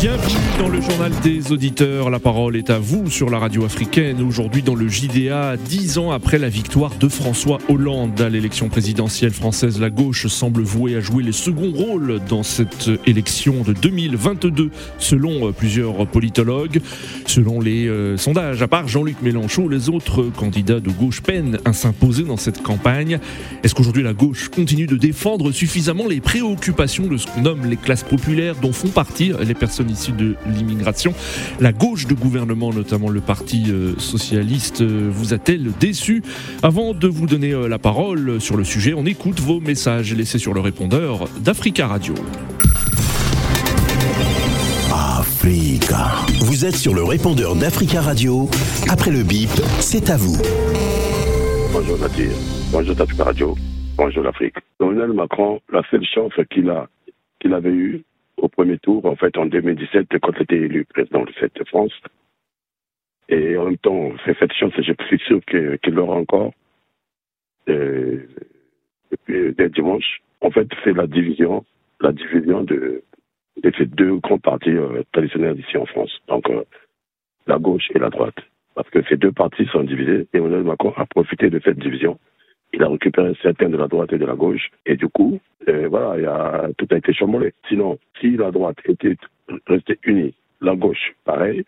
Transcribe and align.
Bienvenue 0.00 0.34
dans 0.60 0.68
le 0.68 0.80
journal 0.80 1.10
des 1.24 1.50
auditeurs. 1.50 2.08
La 2.08 2.20
parole 2.20 2.54
est 2.54 2.70
à 2.70 2.78
vous 2.78 3.10
sur 3.10 3.30
la 3.30 3.40
radio 3.40 3.64
africaine. 3.64 4.22
Aujourd'hui 4.22 4.62
dans 4.62 4.76
le 4.76 4.86
JDA, 4.86 5.56
dix 5.56 5.98
ans 5.98 6.12
après 6.12 6.38
la 6.38 6.48
victoire 6.48 6.94
de 7.00 7.08
François 7.08 7.58
Hollande 7.68 8.20
à 8.20 8.28
l'élection 8.28 8.68
présidentielle 8.68 9.32
française, 9.32 9.80
la 9.80 9.90
gauche 9.90 10.28
semble 10.28 10.62
vouée 10.62 10.94
à 10.94 11.00
jouer 11.00 11.24
les 11.24 11.32
seconds 11.32 11.72
rôles 11.72 12.20
dans 12.28 12.44
cette 12.44 12.88
élection 13.06 13.62
de 13.62 13.72
2022, 13.72 14.70
selon 15.00 15.52
plusieurs 15.52 16.06
politologues. 16.06 16.80
Selon 17.26 17.60
les 17.60 17.88
euh, 17.88 18.16
sondages, 18.16 18.62
à 18.62 18.68
part 18.68 18.86
Jean-Luc 18.86 19.20
Mélenchon, 19.20 19.66
les 19.66 19.88
autres 19.88 20.22
candidats 20.22 20.78
de 20.78 20.90
gauche 20.90 21.22
peinent 21.22 21.58
à 21.64 21.72
s'imposer 21.72 22.22
dans 22.22 22.36
cette 22.36 22.62
campagne. 22.62 23.18
Est-ce 23.64 23.74
qu'aujourd'hui 23.74 24.04
la 24.04 24.12
gauche 24.12 24.48
continue 24.48 24.86
de 24.86 24.96
défendre 24.96 25.50
suffisamment 25.50 26.06
les 26.06 26.20
préoccupations 26.20 27.08
de 27.08 27.16
ce 27.16 27.26
qu'on 27.26 27.40
nomme 27.40 27.66
les 27.66 27.76
classes 27.76 28.04
populaires 28.04 28.54
dont 28.62 28.72
font 28.72 28.90
partie 28.90 29.32
les 29.44 29.54
personnes 29.54 29.87
issus 29.88 30.12
de 30.12 30.36
l'immigration. 30.46 31.14
La 31.60 31.72
gauche 31.72 32.06
de 32.06 32.14
gouvernement, 32.14 32.72
notamment 32.72 33.08
le 33.08 33.20
Parti 33.20 33.66
euh, 33.68 33.94
socialiste, 33.98 34.80
euh, 34.80 35.08
vous 35.10 35.34
a-t-elle 35.34 35.72
déçu 35.78 36.22
Avant 36.62 36.94
de 36.94 37.08
vous 37.08 37.26
donner 37.26 37.52
euh, 37.52 37.68
la 37.68 37.78
parole 37.78 38.40
sur 38.40 38.56
le 38.56 38.64
sujet, 38.64 38.94
on 38.94 39.06
écoute 39.06 39.40
vos 39.40 39.60
messages 39.60 40.14
laissés 40.14 40.38
sur 40.38 40.54
le 40.54 40.60
répondeur 40.60 41.28
d'Africa 41.40 41.86
Radio. 41.86 42.14
Africa. 44.92 46.08
Vous 46.40 46.64
êtes 46.64 46.76
sur 46.76 46.94
le 46.94 47.02
répondeur 47.04 47.54
d'Africa 47.54 48.00
Radio. 48.00 48.48
Après 48.90 49.10
le 49.10 49.22
bip, 49.22 49.50
c'est 49.80 50.10
à 50.10 50.16
vous. 50.16 50.36
Bonjour 51.72 51.98
Nadir. 51.98 52.30
Bonjour 52.72 53.00
Africa 53.00 53.24
Radio. 53.24 53.54
Bonjour 53.96 54.22
l'Afrique. 54.22 54.56
Emmanuel 54.80 55.12
Macron, 55.12 55.60
la 55.72 55.82
seule 55.90 56.04
chance 56.04 56.32
qu'il 56.50 56.70
a, 56.70 56.88
qu'il 57.40 57.52
avait 57.52 57.70
eue, 57.70 58.04
au 58.38 58.48
premier 58.48 58.78
tour, 58.78 59.04
en 59.06 59.16
fait, 59.16 59.36
en 59.36 59.46
2017, 59.46 60.06
quand 60.20 60.32
il 60.36 60.42
était 60.42 60.56
élu 60.56 60.84
président 60.84 61.24
de 61.24 61.32
cette 61.38 61.66
France. 61.68 61.92
Et 63.28 63.56
en 63.56 63.66
même 63.66 63.78
temps, 63.78 64.12
c'est 64.24 64.38
cette 64.38 64.52
chance, 64.54 64.72
je 64.76 64.92
suis 65.06 65.18
sûr 65.18 65.40
qu'il 65.44 65.94
l'aura 65.94 66.16
encore 66.16 66.52
euh, 67.68 68.26
depuis, 69.10 69.52
dès 69.52 69.68
dimanche. 69.68 70.22
En 70.40 70.50
fait, 70.50 70.68
c'est 70.82 70.94
la 70.94 71.06
division, 71.06 71.64
la 72.00 72.12
division 72.12 72.62
de, 72.62 73.02
ces 73.76 73.86
deux 73.86 74.16
grands 74.16 74.38
partis 74.38 74.70
euh, 74.70 75.02
traditionnels 75.12 75.60
ici 75.60 75.76
en 75.76 75.84
France. 75.84 76.12
Donc, 76.28 76.48
euh, 76.48 76.64
la 77.46 77.58
gauche 77.58 77.90
et 77.94 77.98
la 77.98 78.08
droite. 78.08 78.38
Parce 78.74 78.88
que 78.90 79.02
ces 79.08 79.16
deux 79.16 79.32
partis 79.32 79.66
sont 79.66 79.82
divisés 79.82 80.26
et 80.32 80.38
Emmanuel 80.38 80.62
Macron 80.62 80.92
a 80.96 81.04
profité 81.04 81.50
de 81.50 81.60
cette 81.64 81.78
division 81.78 82.18
il 82.72 82.82
a 82.82 82.88
récupéré 82.88 83.34
certains 83.42 83.68
de 83.68 83.76
la 83.76 83.88
droite 83.88 84.12
et 84.12 84.18
de 84.18 84.26
la 84.26 84.34
gauche. 84.34 84.70
Et 84.86 84.96
du 84.96 85.08
coup, 85.08 85.40
euh, 85.68 85.88
voilà, 85.88 86.68
tout 86.76 86.86
a 86.90 86.96
été 86.96 87.12
chamboulé. 87.12 87.52
Sinon, 87.68 87.98
si 88.20 88.36
la 88.36 88.50
droite 88.50 88.78
était 88.84 89.16
restée 89.66 89.98
unie, 90.04 90.34
la 90.60 90.74
gauche, 90.74 91.14
pareil, 91.24 91.64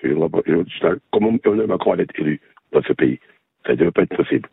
comment 1.12 1.37
Emmanuel 1.45 1.69
Macron 1.69 1.93
allait 1.93 2.03
être 2.05 2.19
élu 2.19 2.41
dans 2.73 2.83
ce 2.83 2.93
pays 2.93 3.19
Ça 3.65 3.73
ne 3.73 3.77
devait 3.77 3.91
pas 3.91 4.03
être 4.03 4.17
possible. 4.17 4.48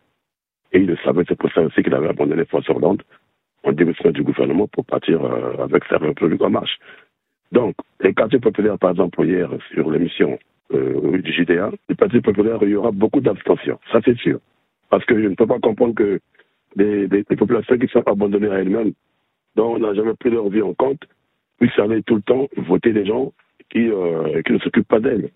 Et 0.72 0.78
il 0.78 0.86
le 0.86 0.96
savait, 0.98 1.24
c'est 1.28 1.38
pour 1.38 1.50
ça 1.52 1.62
aussi 1.62 1.82
qu'il 1.82 1.94
avait 1.94 2.08
abandonné 2.08 2.44
François 2.44 2.76
Hollande 2.76 3.02
en 3.64 3.72
démission 3.72 4.10
du 4.10 4.22
gouvernement 4.22 4.68
pour 4.68 4.84
partir 4.84 5.24
euh, 5.24 5.64
avec 5.64 5.84
sa 5.84 5.98
République 5.98 6.42
en 6.42 6.50
marche. 6.50 6.78
Donc, 7.52 7.74
les 8.00 8.14
quartiers 8.14 8.38
populaires, 8.38 8.78
par 8.78 8.90
exemple, 8.90 9.24
hier, 9.24 9.48
sur 9.72 9.90
l'émission 9.90 10.38
euh, 10.72 11.18
du 11.18 11.32
JDA, 11.32 11.70
les 11.88 11.96
quartiers 11.96 12.20
populaires, 12.20 12.58
il 12.62 12.70
y 12.70 12.74
aura 12.74 12.90
beaucoup 12.90 13.20
d'abstention. 13.20 13.78
Ça, 13.90 14.00
c'est 14.04 14.18
sûr. 14.18 14.38
Parce 14.90 15.04
que 15.04 15.20
je 15.20 15.28
ne 15.28 15.34
peux 15.34 15.46
pas 15.46 15.58
comprendre 15.58 15.94
que 15.94 16.20
des, 16.78 17.24
populations 17.36 17.78
qui 17.78 17.88
sont 17.88 18.02
abandonnées 18.06 18.48
à 18.48 18.60
elles-mêmes, 18.60 18.92
dont 19.56 19.74
on 19.74 19.78
n'a 19.78 19.94
jamais 19.94 20.14
pris 20.14 20.30
leur 20.30 20.48
vie 20.48 20.62
en 20.62 20.74
compte, 20.74 21.02
puissent 21.58 21.78
aller 21.78 22.02
tout 22.02 22.16
le 22.16 22.22
temps 22.22 22.48
voter 22.56 22.92
des 22.92 23.04
gens 23.04 23.32
qui, 23.70 23.88
euh, 23.90 24.42
qui 24.42 24.52
ne 24.52 24.58
s'occupent 24.58 24.88
pas 24.88 25.00
d'elles. 25.00 25.30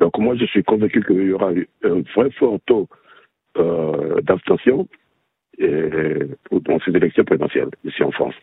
Donc 0.00 0.16
moi, 0.18 0.36
je 0.36 0.46
suis 0.46 0.62
convaincu 0.62 1.02
qu'il 1.04 1.22
y 1.22 1.32
aura 1.32 1.50
un 1.84 2.00
vrai 2.14 2.30
fort 2.32 2.58
taux 2.66 2.88
euh, 3.58 4.20
d'abstention 4.22 4.88
dans 5.58 6.80
ces 6.80 6.90
élections 6.92 7.24
présidentielles 7.24 7.70
ici 7.84 8.02
en 8.02 8.10
France. 8.10 8.34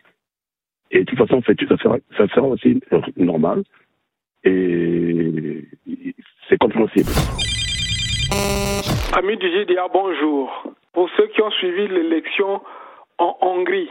Et 0.90 1.00
de 1.00 1.04
toute 1.04 1.18
façon, 1.18 1.42
ça 1.42 1.76
sera, 1.76 1.98
ça 2.16 2.26
sera 2.28 2.46
aussi 2.46 2.80
normal 3.16 3.62
et 4.44 5.64
c'est 6.48 6.58
compréhensible. 6.58 7.10
Amis 9.12 9.36
du 9.36 9.48
GDA, 9.50 9.88
bonjour. 9.92 10.74
Pour 11.00 11.08
ceux 11.16 11.28
qui 11.28 11.40
ont 11.40 11.50
suivi 11.52 11.88
l'élection 11.88 12.60
en 13.16 13.34
Hongrie, 13.40 13.90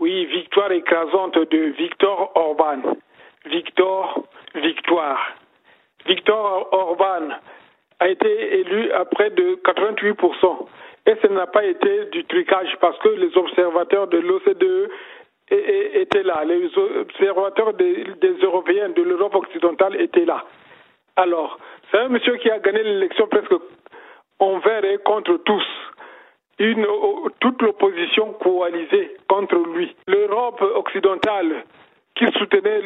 oui, 0.00 0.26
victoire 0.26 0.70
écrasante 0.70 1.38
de 1.38 1.58
Victor 1.78 2.30
Orban. 2.34 2.82
Victor, 3.46 4.22
victoire. 4.54 5.18
Victor 6.04 6.68
Orban 6.72 7.30
a 8.00 8.08
été 8.10 8.60
élu 8.60 8.92
à 8.92 9.06
près 9.06 9.30
de 9.30 9.58
88%. 9.64 10.66
Et 11.06 11.14
ce 11.22 11.26
n'a 11.28 11.46
pas 11.46 11.64
été 11.64 12.04
du 12.12 12.22
trucage 12.26 12.76
parce 12.82 12.98
que 12.98 13.08
les 13.08 13.34
observateurs 13.38 14.08
de 14.08 14.18
l'OCDE 14.18 14.90
étaient 15.50 16.22
là. 16.22 16.44
Les 16.44 16.68
observateurs 16.76 17.72
des 17.72 18.36
Européens 18.42 18.90
de 18.90 19.00
l'Europe 19.00 19.36
occidentale 19.36 19.98
étaient 20.02 20.26
là. 20.26 20.44
Alors, 21.16 21.58
c'est 21.90 21.98
un 21.98 22.10
monsieur 22.10 22.36
qui 22.36 22.50
a 22.50 22.58
gagné 22.58 22.82
l'élection 22.82 23.26
presque 23.26 23.54
envers 24.38 24.84
et 24.84 24.98
contre 24.98 25.36
tous. 25.44 25.66
Une, 26.58 26.86
toute 27.40 27.62
l'opposition 27.62 28.32
coalisée 28.32 29.16
contre 29.28 29.56
lui. 29.74 29.94
L'Europe 30.08 30.60
occidentale 30.74 31.64
qui 32.18 32.26
soutenait 32.36 32.82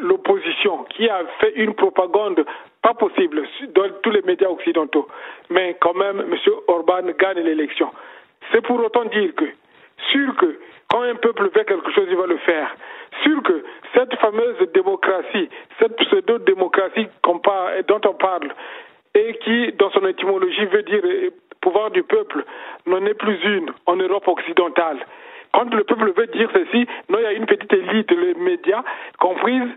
l'opposition, 0.00 0.84
qui 0.90 1.08
a 1.08 1.22
fait 1.40 1.54
une 1.56 1.74
propagande 1.74 2.44
pas 2.82 2.92
possible 2.92 3.42
dans 3.74 3.88
tous 4.02 4.10
les 4.10 4.20
médias 4.22 4.48
occidentaux. 4.48 5.08
Mais 5.48 5.76
quand 5.80 5.94
même, 5.94 6.20
M. 6.20 6.36
Orban 6.68 7.10
gagne 7.18 7.40
l'élection. 7.40 7.90
C'est 8.52 8.60
pour 8.60 8.78
autant 8.84 9.06
dire 9.06 9.34
que, 9.34 9.46
sûr 10.12 10.36
que, 10.36 10.58
quand 10.90 11.02
un 11.02 11.14
peuple 11.14 11.50
fait 11.54 11.64
quelque 11.64 11.90
chose, 11.92 12.06
il 12.08 12.16
va 12.16 12.26
le 12.26 12.36
faire. 12.38 12.76
Sûr 13.22 13.42
que 13.42 13.64
cette 13.94 14.14
fameuse 14.16 14.58
démocratie, 14.74 15.48
cette 15.80 15.96
pseudo-démocratie 15.96 17.08
dont 17.24 18.00
on 18.04 18.14
parle, 18.14 18.54
et 19.16 19.38
qui, 19.38 19.72
dans 19.72 19.90
son 19.90 20.06
étymologie, 20.06 20.66
veut 20.66 20.82
dire 20.82 21.02
pouvoir 21.60 21.90
du 21.90 22.02
peuple, 22.02 22.44
n'en 22.86 23.04
est 23.06 23.14
plus 23.14 23.42
une 23.42 23.72
en 23.86 23.96
Europe 23.96 24.28
occidentale. 24.28 24.98
Quand 25.52 25.72
le 25.74 25.84
peuple 25.84 26.12
veut 26.16 26.26
dire 26.26 26.48
ceci, 26.52 26.86
non, 27.08 27.18
il 27.18 27.22
y 27.22 27.26
a 27.26 27.32
une 27.32 27.46
petite 27.46 27.72
élite, 27.72 28.10
les 28.10 28.34
médias, 28.34 28.84
comprise, 29.18 29.70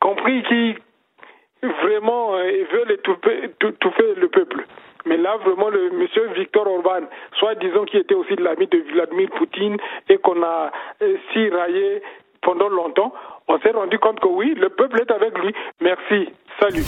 compris 0.00 0.42
qui 0.42 0.74
vraiment 1.62 2.34
euh, 2.34 2.64
veulent 2.72 2.92
étouffer, 2.92 4.14
le 4.16 4.28
peuple. 4.28 4.66
Mais 5.06 5.16
là, 5.16 5.36
vraiment, 5.38 5.68
le 5.68 5.90
monsieur 5.90 6.28
Victor 6.36 6.66
Orban, 6.66 7.06
soit 7.38 7.54
disons 7.54 7.84
qu'il 7.84 8.00
était 8.00 8.14
aussi 8.14 8.34
l'ami 8.36 8.66
de 8.66 8.78
Vladimir 8.92 9.30
Poutine 9.30 9.76
et 10.08 10.18
qu'on 10.18 10.42
a 10.42 10.72
euh, 11.02 11.16
si 11.32 11.48
raillé 11.48 12.02
pendant 12.40 12.68
longtemps, 12.68 13.14
on 13.48 13.58
s'est 13.60 13.70
rendu 13.70 13.98
compte 13.98 14.20
que 14.20 14.28
oui, 14.28 14.54
le 14.56 14.68
peuple 14.70 15.00
est 15.00 15.10
avec 15.10 15.38
lui. 15.38 15.54
Merci. 15.80 16.28
Salut. 16.60 16.84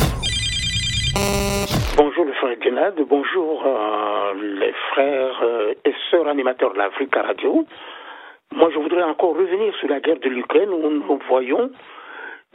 Bonjour 2.24 2.48
le 2.48 2.56
frère 2.56 2.92
bonjour 3.06 3.66
euh, 3.66 4.34
les 4.34 4.72
frères 4.90 5.42
euh, 5.42 5.74
et 5.84 5.92
sœurs 6.10 6.26
animateurs 6.26 6.72
de 6.72 6.78
l'Afrique 6.78 7.14
Radio. 7.14 7.66
Moi, 8.54 8.70
je 8.72 8.78
voudrais 8.78 9.02
encore 9.02 9.36
revenir 9.36 9.74
sur 9.76 9.88
la 9.88 10.00
guerre 10.00 10.20
de 10.20 10.30
l'Ukraine 10.30 10.70
où 10.70 10.88
nous 10.88 11.20
voyons 11.28 11.70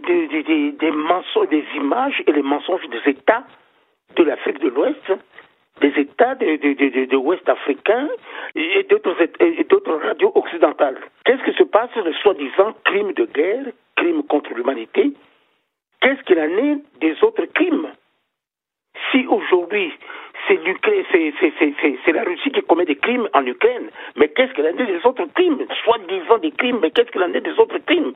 des, 0.07 0.91
mensonges, 0.91 1.49
des 1.49 1.63
images 1.75 2.23
et 2.25 2.31
les 2.31 2.41
mensonges 2.41 2.87
des 2.89 3.11
États 3.11 3.43
de 4.15 4.23
l'Afrique 4.23 4.59
de 4.59 4.69
l'Ouest, 4.69 5.13
des 5.81 5.93
États 5.99 6.33
de, 6.33 7.13
l'Ouest 7.13 7.47
africain 7.47 8.09
et 8.55 8.83
d'autres 8.89 9.93
radios 10.03 10.31
occidentales. 10.33 10.97
Qu'est-ce 11.25 11.43
qui 11.43 11.55
se 11.55 11.63
passe 11.63 11.95
le 11.95 12.13
soi-disant 12.13 12.73
crimes 12.85 13.13
de 13.13 13.25
guerre, 13.25 13.65
crimes 13.95 14.23
contre 14.23 14.51
l'humanité? 14.55 15.11
Qu'est-ce 16.01 16.23
qu'il 16.23 16.39
en 16.39 16.57
est 16.57 16.79
des 17.01 17.23
autres 17.23 17.45
crimes? 17.53 17.89
Si 19.11 19.25
aujourd'hui 19.27 19.93
c'est 20.47 20.59
c'est 22.05 22.11
la 22.11 22.23
Russie 22.23 22.51
qui 22.51 22.61
commet 22.61 22.85
des 22.85 22.95
crimes 22.95 23.27
en 23.33 23.45
Ukraine, 23.45 23.89
mais 24.15 24.29
qu'est-ce 24.29 24.53
qu'il 24.53 24.65
en 24.65 24.69
est 24.69 24.85
des 24.85 25.05
autres 25.05 25.25
crimes? 25.35 25.65
Soi-disant 25.83 26.37
des 26.39 26.51
crimes, 26.51 26.79
mais 26.81 26.91
qu'est-ce 26.91 27.11
qu'il 27.11 27.21
en 27.21 27.33
est 27.33 27.41
des 27.41 27.59
autres 27.59 27.77
crimes? 27.85 28.13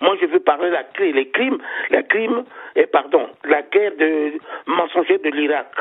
Moi, 0.00 0.16
je 0.20 0.26
veux 0.26 0.40
parler 0.40 0.70
la, 0.70 0.84
les 0.98 1.28
crimes, 1.28 1.58
la 1.90 2.02
crime, 2.02 2.44
et 2.74 2.80
eh, 2.80 2.86
pardon, 2.86 3.28
la 3.44 3.62
guerre 3.62 3.92
de 3.98 4.32
mensongère 4.66 5.18
de 5.20 5.30
l'Irak, 5.30 5.72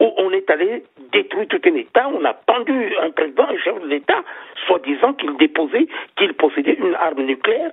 où 0.00 0.12
on 0.16 0.30
est 0.32 0.48
allé 0.50 0.84
détruire 1.12 1.48
tout 1.48 1.60
un 1.64 1.74
État, 1.74 2.08
on 2.08 2.24
a 2.24 2.34
pendu 2.34 2.96
un 3.00 3.10
président, 3.10 3.48
un 3.48 3.58
chef 3.58 3.80
de 3.82 3.88
l'État, 3.88 4.22
soi-disant 4.66 5.14
qu'il 5.14 5.36
déposait, 5.36 5.88
qu'il 6.16 6.34
possédait 6.34 6.74
une 6.74 6.94
arme 6.94 7.22
nucléaire. 7.22 7.72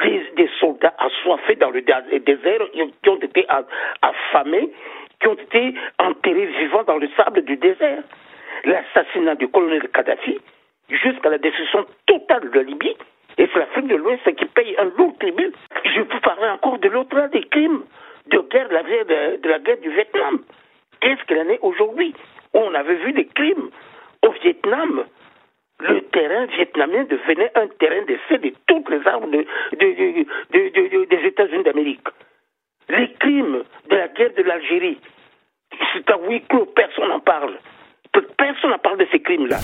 Des, 0.00 0.48
soldats 0.58 0.94
assoiffés 0.98 1.56
dans 1.56 1.68
le 1.68 1.82
désert 1.82 2.60
qui 3.02 3.10
ont 3.10 3.16
été 3.16 3.44
affamés 4.00 4.70
qui 5.22 5.28
ont 5.28 5.34
été 5.34 5.74
enterrés 5.98 6.46
vivants 6.46 6.82
dans 6.82 6.98
le 6.98 7.08
sable 7.16 7.42
du 7.42 7.56
désert. 7.56 8.02
L'assassinat 8.64 9.36
du 9.36 9.48
colonel 9.48 9.88
Kadhafi, 9.88 10.40
jusqu'à 10.88 11.30
la 11.30 11.38
destruction 11.38 11.86
totale 12.06 12.50
de 12.50 12.56
la 12.56 12.62
Libye. 12.64 12.96
Et 13.38 13.48
c'est 13.52 13.58
l'Afrique 13.58 13.86
de 13.86 13.96
l'Ouest 13.96 14.34
qui 14.36 14.44
paye 14.46 14.76
un 14.78 14.90
lourd 14.96 15.16
tribut. 15.18 15.52
Je 15.84 16.02
peux 16.02 16.20
parler 16.20 16.48
encore 16.48 16.78
de 16.78 16.88
l'autre 16.88 17.28
des 17.32 17.42
crimes 17.44 17.82
de 18.26 18.38
guerre, 18.38 18.68
de 18.68 18.74
la, 18.74 18.82
de, 18.82 19.40
de 19.40 19.48
la 19.48 19.58
guerre 19.58 19.78
du 19.78 19.90
Vietnam. 19.90 20.40
Qu'est-ce 21.00 21.24
qu'il 21.24 21.38
en 21.38 21.48
est 21.48 21.58
aujourd'hui? 21.62 22.14
On 22.52 22.74
avait 22.74 22.96
vu 22.96 23.12
des 23.12 23.26
crimes 23.26 23.70
au 24.22 24.30
Vietnam. 24.42 25.04
Le 25.80 26.00
terrain 26.02 26.44
vietnamien 26.46 27.04
devenait 27.04 27.50
un 27.56 27.66
terrain 27.80 28.02
d'essai 28.02 28.38
de 28.38 28.52
toutes 28.68 28.88
les 28.90 29.04
armes 29.08 29.30
de, 29.30 29.44
des 29.78 31.26
États-Unis 31.26 31.64
d'Amérique. 31.64 32.06
Les 32.88 33.12
crimes 33.18 33.62
de 33.90 33.96
la 33.96 34.08
guerre 34.08 34.34
de 34.36 34.42
l'Algérie, 34.42 34.98
c'est 35.92 36.10
à 36.10 36.18
huis 36.28 36.42
personne 36.74 37.08
n'en 37.08 37.20
parle. 37.20 37.54
Personne 38.36 38.70
n'en 38.70 38.78
parle 38.78 38.98
de 38.98 39.06
ces 39.10 39.20
crimes-là. 39.20 39.58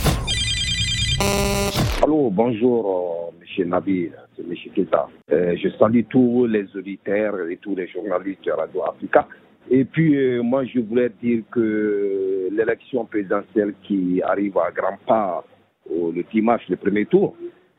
Allô, 2.02 2.30
bonjour, 2.30 3.32
euh, 3.34 3.40
Monsieur 3.40 3.64
Nabi, 3.64 4.10
c'est 4.36 4.42
M. 4.42 4.54
Keta. 4.74 5.08
Je 5.30 5.68
salue 5.78 6.02
tous 6.08 6.46
les 6.46 6.64
auditeurs 6.76 7.48
et 7.50 7.56
tous 7.56 7.74
les 7.74 7.88
journalistes 7.88 8.44
de 8.44 8.52
Radio 8.52 8.84
Africa. 8.84 9.26
Et 9.70 9.84
puis, 9.84 10.16
euh, 10.16 10.42
moi, 10.42 10.64
je 10.64 10.80
voulais 10.80 11.10
dire 11.22 11.42
que 11.50 12.48
l'élection 12.50 13.04
présidentielle 13.04 13.74
qui 13.82 14.22
arrive 14.22 14.56
à 14.56 14.70
grands 14.70 14.98
pas 15.06 15.44
le 15.90 16.22
dimanche, 16.32 16.62
le 16.68 16.76
premier 16.76 17.06
tour, 17.06 17.34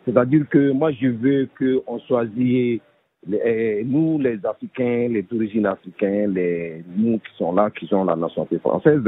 c'est-à-dire 0.06 0.48
que 0.50 0.72
moi, 0.72 0.92
je 0.92 1.08
veux 1.08 1.48
qu'on 1.58 2.00
choisisse 2.08 2.82
les, 3.28 3.84
nous, 3.86 4.20
les 4.20 4.40
Africains, 4.46 5.08
les 5.10 5.24
d'origine 5.24 5.66
africaine, 5.66 6.34
les, 6.34 6.84
nous 6.96 7.20
qui 7.20 7.38
sont 7.38 7.54
là, 7.54 7.70
qui 7.70 7.86
sont 7.88 8.04
la 8.06 8.16
nationalité 8.16 8.60
française, 8.60 9.04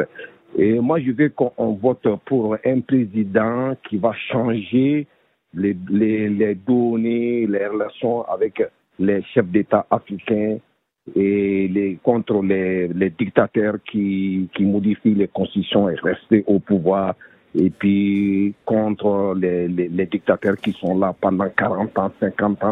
et 0.57 0.79
moi, 0.79 0.99
je 0.99 1.11
veux 1.11 1.29
qu'on 1.29 1.73
vote 1.81 2.07
pour 2.25 2.57
un 2.65 2.81
président 2.81 3.73
qui 3.87 3.97
va 3.97 4.11
changer 4.31 5.07
les, 5.53 5.75
les, 5.89 6.55
données, 6.55 7.47
les 7.47 7.67
relations 7.67 8.23
avec 8.29 8.61
les 8.99 9.21
chefs 9.33 9.47
d'État 9.47 9.85
africains 9.89 10.57
et 11.15 11.67
les, 11.67 11.97
contre 12.03 12.41
les, 12.43 12.89
les 12.89 13.09
dictateurs 13.09 13.77
qui, 13.89 14.49
qui 14.55 14.63
modifient 14.63 15.15
les 15.15 15.27
constitutions 15.27 15.89
et 15.89 15.95
restent 15.95 16.43
au 16.47 16.59
pouvoir 16.59 17.15
et 17.55 17.69
puis 17.69 18.53
contre 18.65 19.33
les, 19.37 19.67
les, 19.67 20.05
dictateurs 20.05 20.55
qui 20.57 20.71
sont 20.71 20.97
là 20.97 21.13
pendant 21.19 21.49
40 21.49 21.97
ans, 21.97 22.11
50 22.19 22.63
ans. 22.63 22.71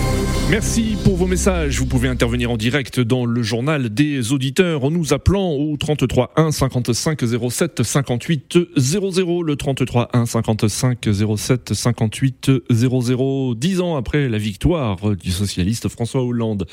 Merci 0.51 0.97
pour 1.05 1.15
vos 1.15 1.27
messages. 1.27 1.79
Vous 1.79 1.85
pouvez 1.85 2.09
intervenir 2.09 2.51
en 2.51 2.57
direct 2.57 2.99
dans 2.99 3.23
le 3.23 3.41
journal 3.41 3.87
des 3.87 4.33
auditeurs 4.33 4.83
en 4.83 4.91
nous 4.91 5.13
appelant 5.13 5.51
au 5.51 5.77
33 5.77 6.33
1 6.35 6.51
55 6.51 7.21
07 7.49 7.83
58 7.83 8.57
00. 8.75 9.43
Le 9.43 9.55
33 9.55 10.09
1 10.11 10.25
55 10.25 11.07
07 11.37 11.73
58 11.73 12.51
00. 12.69 13.55
Dix 13.55 13.79
ans 13.79 13.95
après 13.95 14.27
la 14.27 14.37
victoire 14.37 15.15
du 15.15 15.31
socialiste 15.31 15.87
François 15.87 16.21
Hollande 16.21 16.67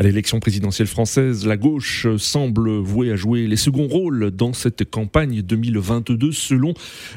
à 0.00 0.02
l'élection 0.02 0.40
présidentielle 0.40 0.88
française, 0.88 1.46
la 1.46 1.56
gauche 1.56 2.08
semble 2.16 2.78
vouée 2.78 3.12
à 3.12 3.16
jouer 3.16 3.46
les 3.46 3.54
seconds 3.54 3.86
rôles 3.86 4.32
dans 4.32 4.52
cette 4.52 4.90
campagne 4.90 5.42
2022 5.42 6.32
selon 6.32 6.74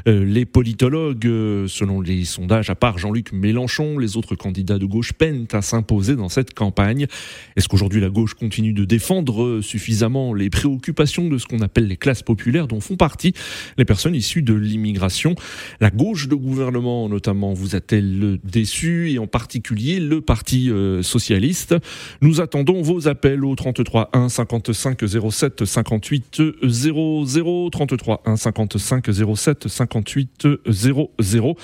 euh, 0.07 0.24
les 0.24 0.45
politologues, 0.45 1.25
euh, 1.25 1.68
selon 1.68 2.01
les 2.01 2.24
sondages. 2.24 2.69
À 2.69 2.75
part 2.75 3.00
Jean-Luc 3.00 3.31
Mélenchon, 3.33 3.98
les 3.98 4.15
autres 4.15 4.36
candidats 4.36 4.77
de 4.77 4.86
gauche 4.86 5.13
peinent 5.13 5.48
à 5.54 5.63
s'imposer 5.63 6.03
dans 6.12 6.30
cette 6.30 6.54
campagne. 6.54 7.08
Est-ce 7.56 7.68
qu'aujourd'hui 7.68 8.02
la 8.02 8.10
gauche 8.10 8.34
continue 8.34 8.74
de 8.74 8.86
défendre 8.86 9.62
suffisamment 9.62 10.34
les 10.34 10.50
préoccupations 10.50 11.30
de 11.30 11.38
ce 11.38 11.46
qu'on 11.46 11.60
appelle 11.60 11.88
les 11.88 11.98
classes 11.98 12.24
populaires 12.24 12.68
dont 12.68 12.82
font 12.82 12.98
partie 12.98 13.34
les 13.78 13.86
personnes 13.86 14.16
issues 14.16 14.42
de 14.42 14.54
l'immigration? 14.54 15.36
La 15.80 15.90
gauche 15.90 16.28
de 16.28 16.36
gouvernement 16.36 17.10
notamment 17.10 17.54
vous 17.54 17.76
a-t-elle 17.76 18.40
déçu 18.44 19.12
et 19.12 19.20
en 19.20 19.28
particulier 19.28 20.00
le 20.00 20.22
Parti 20.22 20.70
euh, 20.70 21.02
socialiste. 21.02 21.76
Nous 22.22 22.42
attendons 22.42 22.82
vos 22.82 23.08
appels 23.08 23.46
au 23.46 23.56
33 23.56 24.10
1 24.14 24.30
55 24.30 25.00
07 25.32 25.66
58 25.66 26.42
00 26.64 27.70
33 27.70 28.24
1 28.26 28.36
55 28.36 29.06
07 29.36 29.68
58 29.68 30.48
00 30.68 31.58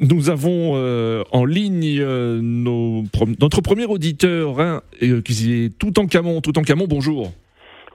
nous 0.00 0.30
avons 0.30 0.72
euh, 0.74 1.22
en 1.32 1.44
ligne 1.44 1.98
euh, 2.00 2.40
nos, 2.42 3.02
notre 3.40 3.60
premier 3.60 3.86
auditeur, 3.86 4.60
hein, 4.60 4.82
euh, 5.02 5.20
qui 5.22 5.64
est 5.64 5.78
tout 5.78 5.98
en 5.98 6.06
Camon. 6.06 6.40
Tout 6.40 6.58
en 6.58 6.62
Camon, 6.62 6.86
bonjour. 6.88 7.28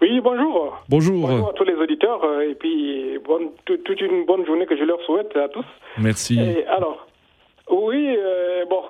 Oui, 0.02 0.20
bonjour. 0.22 0.84
Bonjour. 0.90 1.28
Bonjour 1.28 1.50
à 1.50 1.54
tous 1.54 1.64
les 1.64 1.76
auditeurs 1.76 2.22
et 2.42 2.56
puis 2.56 3.18
bonne, 3.26 3.50
toute 3.66 4.02
une 4.02 4.26
bonne 4.26 4.46
journée 4.46 4.66
que 4.66 4.78
je 4.78 4.84
leur 4.84 5.02
souhaite 5.02 5.36
à 5.38 5.48
tous. 5.48 5.66
Merci. 5.98 6.38
Et 6.40 6.66
alors, 6.66 7.08
oui, 7.70 8.18
bon, 8.70 8.82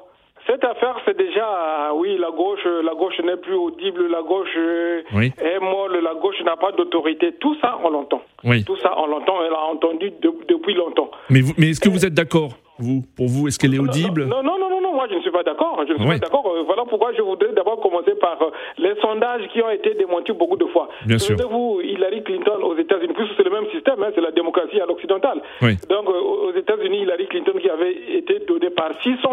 cette 0.47 0.63
affaire, 0.63 0.95
c'est 1.05 1.15
déjà, 1.15 1.93
oui, 1.93 2.17
la 2.17 2.31
gauche, 2.31 2.65
la 2.65 2.95
gauche 2.95 3.19
n'est 3.23 3.37
plus 3.37 3.53
audible, 3.53 4.07
la 4.07 4.23
gauche 4.23 4.57
est 4.57 5.59
molle, 5.59 5.99
la 6.03 6.15
gauche 6.15 6.41
n'a 6.43 6.57
pas 6.57 6.71
d'autorité. 6.71 7.33
Tout 7.39 7.55
ça, 7.61 7.77
on 7.83 7.91
l'entend. 7.91 8.23
Oui. 8.43 8.63
Tout 8.63 8.77
ça, 8.77 8.93
on 8.97 9.05
l'entend. 9.05 9.35
Elle 9.45 9.53
a 9.53 9.65
entendu 9.71 10.11
depuis 10.21 10.73
longtemps. 10.73 11.11
Mais, 11.29 11.41
mais 11.59 11.69
est-ce 11.69 11.79
que 11.79 11.89
vous 11.89 12.05
êtes 12.05 12.15
d'accord? 12.15 12.57
Vous 12.79 13.03
Pour 13.15 13.27
vous, 13.27 13.47
est-ce 13.47 13.59
qu'elle 13.59 13.75
est 13.75 13.79
audible 13.79 14.25
non, 14.25 14.41
non, 14.41 14.57
non, 14.57 14.69
non, 14.69 14.81
non, 14.81 14.93
moi 14.93 15.07
je 15.09 15.15
ne 15.15 15.21
suis 15.21 15.31
pas 15.31 15.43
d'accord. 15.43 15.83
Je 15.87 15.93
ne 15.93 15.97
suis 15.97 16.07
pas 16.07 16.17
d'accord. 16.17 16.45
Euh, 16.47 16.63
voilà 16.65 16.83
pourquoi 16.89 17.13
je 17.13 17.21
voudrais 17.21 17.53
d'abord 17.53 17.79
commencer 17.79 18.15
par 18.15 18.41
euh, 18.41 18.51
les 18.77 18.95
sondages 19.01 19.47
qui 19.51 19.61
ont 19.61 19.69
été 19.69 19.93
démentis 19.93 20.33
beaucoup 20.33 20.57
de 20.57 20.65
fois. 20.65 20.89
Bien 21.05 21.19
sûr. 21.19 21.37
vous 21.49 21.81
Hillary 21.81 22.23
Clinton 22.23 22.61
aux 22.63 22.75
États-Unis, 22.77 23.13
plus 23.13 23.27
c'est 23.37 23.43
le 23.43 23.51
même 23.51 23.69
système, 23.71 24.01
hein, 24.01 24.11
c'est 24.15 24.21
la 24.21 24.31
démocratie 24.31 24.79
à 24.81 24.85
l'occidentale. 24.85 25.41
Oui. 25.61 25.77
Donc 25.89 26.09
euh, 26.09 26.49
aux 26.49 26.53
États-Unis, 26.53 27.01
Hillary 27.03 27.27
Clinton 27.27 27.53
qui 27.61 27.69
avait 27.69 27.93
été 28.17 28.39
donnée 28.47 28.71
par 28.71 28.91
600 29.01 29.29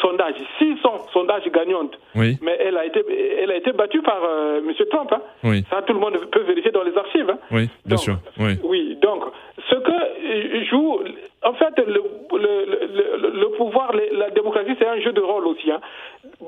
sondages, 0.00 0.34
600 0.58 1.06
sondages 1.12 1.50
gagnantes. 1.52 1.98
Oui. 2.14 2.38
Mais 2.42 2.56
elle 2.60 2.76
a 2.78 2.86
été, 2.86 3.04
elle 3.42 3.50
a 3.50 3.56
été 3.56 3.72
battue 3.72 4.02
par 4.02 4.20
M. 4.58 4.72
Trump. 4.90 5.12
Hein. 5.12 5.20
Oui. 5.44 5.64
Ça, 5.70 5.82
tout 5.82 5.92
le 5.92 6.00
monde 6.00 6.18
peut 6.32 6.42
vérifier 6.42 6.70
dans 6.70 6.82
les 6.82 6.96
archives. 6.96 7.28
Hein. 7.28 7.38
Oui, 7.50 7.68
bien 7.84 7.96
donc, 7.96 7.98
sûr. 7.98 8.16
Oui. 8.38 8.52
oui, 8.64 8.98
donc 9.02 9.24
ce 9.70 9.76
que 9.76 10.64
joue, 10.64 11.00
en 11.42 11.54
fait, 11.54 11.74
le 11.78 13.56
pouvoir, 13.56 13.92
la 14.12 14.30
démocratie, 14.30 14.74
c'est 14.78 14.86
un 14.86 15.00
jeu 15.00 15.12
de 15.12 15.20
rôle 15.20 15.46
aussi. 15.46 15.70
Hein. 15.70 15.80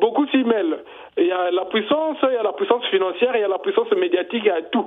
Beaucoup 0.01 0.27
s'y 0.29 0.43
mêlent. 0.45 0.79
Il 1.19 1.27
y 1.27 1.33
a 1.33 1.51
la 1.51 1.65
puissance, 1.67 2.17
il 2.23 2.35
y 2.35 2.37
a 2.37 2.43
la 2.43 2.53
puissance 2.53 2.85
financière, 2.87 3.33
il 3.35 3.41
y 3.41 3.45
a 3.45 3.49
la 3.49 3.59
puissance 3.59 3.91
médiatique, 3.93 4.43
il 4.45 4.47
y 4.47 4.51
a 4.51 4.63
tout. 4.63 4.87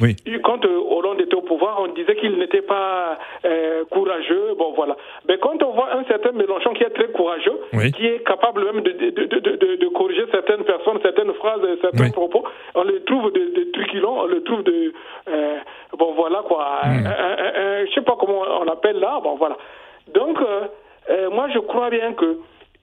Oui. 0.00 0.14
Quand 0.44 0.64
euh, 0.64 0.78
Hollande 0.90 1.20
était 1.20 1.34
au 1.34 1.42
pouvoir, 1.42 1.80
on 1.80 1.88
disait 1.88 2.16
qu'il 2.16 2.36
n'était 2.38 2.62
pas 2.62 3.18
euh, 3.44 3.84
courageux. 3.90 4.54
Bon, 4.58 4.72
voilà. 4.74 4.96
Mais 5.26 5.38
quand 5.38 5.62
on 5.62 5.72
voit 5.72 5.94
un 5.94 6.04
certain 6.04 6.32
Mélenchon 6.32 6.74
qui 6.74 6.82
est 6.82 6.90
très 6.90 7.08
courageux, 7.08 7.58
oui. 7.72 7.92
qui 7.92 8.06
est 8.06 8.26
capable 8.26 8.64
même 8.64 8.82
de, 8.82 8.92
de, 8.92 9.10
de, 9.10 9.56
de, 9.56 9.76
de 9.76 9.88
corriger 9.88 10.24
certaines 10.30 10.64
personnes, 10.64 10.98
certaines 11.02 11.32
phrases, 11.34 11.60
certains 11.80 12.04
oui. 12.04 12.12
propos, 12.12 12.44
on 12.74 12.84
le 12.84 13.02
trouve 13.04 13.32
de, 13.32 13.40
de 13.40 13.70
truculent, 13.72 14.18
on 14.20 14.26
le 14.26 14.42
trouve 14.42 14.62
de. 14.64 14.92
Euh, 15.28 15.56
bon, 15.96 16.12
voilà 16.12 16.42
quoi. 16.46 16.80
Mm. 16.84 17.86
Je 17.86 17.94
sais 17.94 18.02
pas 18.02 18.16
comment 18.18 18.42
on 18.60 18.68
appelle 18.68 19.00
là. 19.00 19.18
Bon, 19.22 19.36
voilà. 19.36 19.56
Donc, 20.12 20.38
euh, 21.10 21.30
moi, 21.30 21.48
je 21.54 21.58
crois 21.60 21.88
bien 21.90 22.12
que 22.12 22.38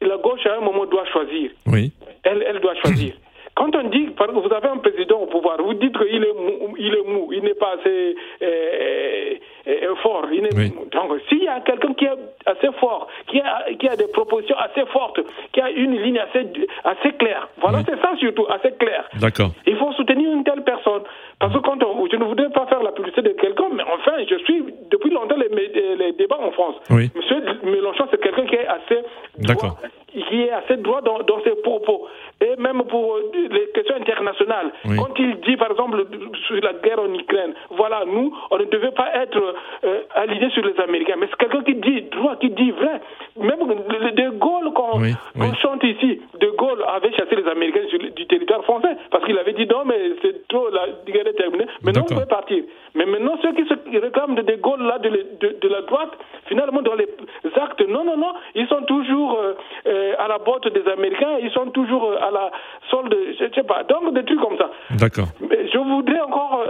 la 0.06 0.18
gauche, 0.18 0.46
à 0.46 0.58
un 0.58 0.62
moment, 0.62 0.86
doit 0.86 1.06
choisir. 1.06 1.52
Oui. 1.68 1.92
Elle, 2.24 2.44
elle 2.48 2.60
doit 2.60 2.76
choisir. 2.76 3.14
Quand 3.56 3.76
on 3.76 3.84
dit, 3.90 4.08
exemple, 4.08 4.34
vous 4.34 4.54
avez 4.54 4.68
un 4.68 4.78
président 4.78 5.20
au 5.20 5.28
pouvoir, 5.28 5.62
vous 5.62 5.76
dites 5.76 5.96
qu'il 5.96 6.24
est 6.24 6.34
mou, 6.34 6.76
il 6.78 6.96
est 6.96 7.08
mou, 7.08 7.30
il 7.32 7.44
n'est 7.44 7.54
pas 7.54 7.76
assez 7.80 8.16
euh, 8.42 9.36
euh, 9.68 9.96
fort. 10.02 10.26
Il 10.34 10.46
est 10.46 10.56
oui. 10.56 10.74
Donc, 10.92 11.20
s'il 11.30 11.44
y 11.44 11.48
a 11.48 11.60
quelqu'un 11.60 11.94
qui 11.94 12.06
est 12.06 12.18
assez 12.48 12.72
fort, 12.80 13.08
qui 13.28 13.40
a, 13.40 13.66
qui 13.80 13.88
a 13.88 13.96
des 13.96 14.08
propositions 14.08 14.56
assez 14.58 14.86
fortes, 14.88 15.20
qui 15.52 15.62
a 15.62 15.70
une 15.70 16.02
ligne 16.02 16.18
assez, 16.18 16.48
assez 16.84 17.12
claire, 17.18 17.48
voilà, 17.62 17.80
oui. 17.80 17.84
c'est 17.88 18.02
ça 18.02 18.16
surtout, 18.18 18.48
assez 18.50 18.72
clair. 18.72 19.08
D'accord. 19.20 19.52
Il 19.68 19.76
faut 19.78 19.92
soutenir 19.94 20.32
une 20.32 20.44
telle 20.44 20.64
personne. 20.64 21.04
Parce 21.40 21.54
que 21.54 21.60
quand 21.60 21.84
on, 21.84 22.08
je 22.10 22.16
ne 22.16 22.24
voudrais 22.24 22.50
pas 22.50 22.66
faire 22.66 22.82
la 22.82 22.92
publicité 22.92 23.22
de 23.22 23.34
quelqu'un, 23.34 23.70
mais 23.72 23.84
enfin, 23.84 24.14
je 24.28 24.36
suis 24.46 24.66
depuis 24.90 25.12
longtemps 25.12 25.38
les, 25.38 25.96
les 25.96 26.12
débats 26.14 26.40
en 26.40 26.52
France. 26.52 26.76
Oui. 26.90 27.12
Monsieur 27.16 27.38
Mélenchon, 27.64 28.06
c'est 28.10 28.22
quelqu'un 28.22 28.46
qui 28.46 28.56
est 28.56 28.66
assez 28.66 29.03
D'accord. 29.38 29.78
qui 30.14 30.42
est 30.44 30.52
assez 30.52 30.78
droit 30.78 31.02
dans, 31.02 31.20
dans, 31.20 31.42
ses 31.44 31.56
propos. 31.62 32.08
Et 32.42 32.56
même 32.58 32.84
pour 32.84 33.18
les 33.34 33.70
questions 33.74 33.96
internationales. 33.96 34.72
Oui. 34.86 34.98
Quand 34.98 35.18
il 35.18 35.40
dit, 35.42 35.58
par 35.58 35.72
exemple, 35.72 36.06
sur 36.48 36.56
la 36.62 36.74
guerre 36.74 37.00
en 37.00 37.14
Ukraine, 37.14 37.54
voilà, 37.72 38.04
nous, 38.06 38.36
on 38.52 38.58
ne 38.58 38.66
devait 38.66 38.92
pas 38.92 39.10
être 39.16 39.56
euh, 39.84 40.02
alignés 40.16 40.50
sur 40.52 40.64
les 40.64 40.80
Américains. 40.80 41.16
Mais 41.20 41.28
c'est 41.30 41.38
quelqu'un 41.38 41.64
qui 41.64 41.76
dit 41.76 42.02
droit, 42.12 42.36
qui 42.36 42.50
dit 42.50 42.72
vrai. 42.72 43.02
Même 43.40 43.60
De 43.60 44.30
Gaulle, 44.38 44.72
quand 44.76 45.00
oui. 45.00 45.14
chante 45.62 45.84
ici, 45.84 46.22
De 46.40 46.48
Gaulle 46.58 46.84
avait 46.88 47.12
chassé 47.14 47.36
les 47.36 47.48
Américains 47.50 47.86
du 48.16 48.28
territoire 48.28 48.64
français. 48.64 48.96
Parce 49.10 49.26
qu'il 49.26 49.38
avait 49.38 49.54
dit 49.54 49.66
non, 49.66 49.84
mais 49.86 49.98
c'est 50.22 50.48
trop, 50.48 50.70
la 50.70 50.88
guerre 51.12 51.28
est 51.28 51.34
terminée. 51.34 51.66
Maintenant, 51.82 52.06
on 52.12 52.16
peut 52.16 52.26
partir. 52.26 52.64
Mais 52.96 53.06
maintenant, 53.06 53.38
ceux 53.42 53.54
qui 53.54 53.66
se 53.68 54.00
réclament 54.00 54.36
de 54.36 54.42
De 54.44 54.56
Gaulle, 54.56 54.84
là, 54.84 55.00
de, 55.00 55.10
de, 55.10 55.58
de 55.60 55.68
la 55.68 55.82
droite, 55.82 56.12
finalement, 56.54 56.82
dans 56.84 56.94
les 56.94 57.08
actes, 57.56 57.82
non, 57.88 58.04
non, 58.04 58.18
non, 58.18 58.34
ils 58.54 58.68
sont 58.68 58.84
toujours 58.84 59.40
euh, 59.40 60.14
à 60.20 60.28
la 60.28 60.38
botte 60.38 60.68
des 60.72 60.88
Américains, 60.88 61.38
ils 61.42 61.52
sont 61.52 61.72
toujours 61.72 62.14
à 62.22 62.30
la 62.30 62.52
solde, 62.92 63.16
je 63.40 63.46
sais 63.56 63.64
pas, 63.64 63.84
donc 63.84 64.14
des 64.14 64.24
trucs 64.24 64.40
comme 64.40 64.58
ça. 64.58 64.70
D'accord. 64.92 65.30
Je 65.42 65.78
voudrais 65.78 66.22
encore, 66.22 66.64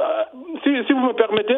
si, 0.63 0.69
si 0.87 0.93
vous 0.93 1.07
me 1.07 1.13
permettez, 1.13 1.57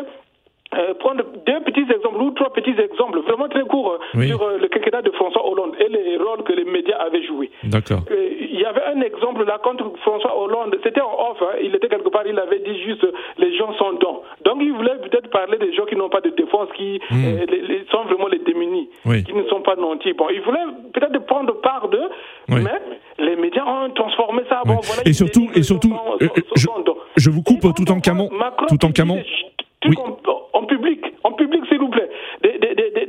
euh, 0.76 0.94
prendre 0.96 1.24
deux 1.46 1.60
petits 1.64 1.88
exemples 1.90 2.22
ou 2.22 2.32
trois 2.32 2.52
petits 2.52 2.76
exemples 2.78 3.20
vraiment 3.22 3.48
très 3.48 3.64
courts 3.64 3.98
euh, 4.16 4.28
sur 4.28 4.42
euh, 4.42 4.58
le 4.60 4.68
quinquennat 4.68 5.02
de 5.04 5.12
François 5.12 5.48
Hollande 5.48 5.74
et 5.80 5.88
les 5.88 6.18
rôles 6.18 6.44
que 6.44 6.52
les 6.52 6.66
médias 6.66 6.98
avaient 6.98 7.24
joués. 7.24 7.50
D'accord. 7.64 8.02
Il 8.10 8.60
y 8.60 8.66
avait 8.66 8.84
un 8.94 9.00
exemple 9.02 9.46
là 9.46 9.58
contre 9.64 9.92
François 10.02 10.38
Hollande, 10.38 10.76
c'était 10.84 11.02
en 11.02 11.14
off, 11.32 11.38
hein, 11.42 11.58
il 11.64 11.74
était 11.76 11.88
quelque 11.88 12.10
part, 12.10 12.24
il 12.28 12.38
avait 12.38 12.60
dit 12.60 12.78
juste 12.84 13.06
les 13.38 13.56
gens 13.56 13.74
sont 13.78 13.94
dons. 13.94 14.22
Donc 14.44 14.58
il 14.60 14.74
voulait 14.74 14.98
peut-être 14.98 15.30
parler 15.30 15.58
des 15.58 15.74
gens 15.74 15.86
qui 15.86 15.96
n'ont 15.96 16.10
pas 16.10 16.22
de 16.22 16.32
défense, 16.32 16.68
qui 16.76 17.00
hmm. 17.10 17.46
les, 17.48 17.86
sont 17.92 18.04
vraiment 18.04 18.28
les 18.28 18.40
démunis, 18.40 18.90
qui 19.26 19.34
ne 19.34 19.44
sont 19.48 19.62
pas 19.62 19.76
nantis. 19.76 20.14
Bon, 20.14 20.28
il 20.30 20.42
voulait 20.42 20.66
peut-être 20.94 21.26
prendre 21.26 21.54
part 21.62 21.88
d'eux, 21.88 22.10
mais 22.50 22.64
les 23.18 23.36
médias 23.38 23.66
ont 23.66 23.90
transformé 23.92 24.44
ça. 24.50 24.62
Bon, 24.66 24.80
voilà, 24.84 25.04
et 25.06 25.14
surtout, 25.14 25.48
et 25.56 25.64
surtout, 25.64 25.94
je, 27.16 27.30
vous 27.30 27.44
coupe 27.44 27.62
tout 27.76 27.90
en 27.92 28.00
camon, 28.02 28.30
tout 28.68 28.84
en 28.84 28.92
camon. 28.92 29.22
Oui 29.88 29.96
public, 30.66 31.06
en 31.24 31.32
public 31.34 31.62
s'il 31.70 31.80
vous 31.80 31.90
plaît. 31.90 32.10
Des, 32.44 32.58
des, 32.58 32.76
des, 32.76 33.08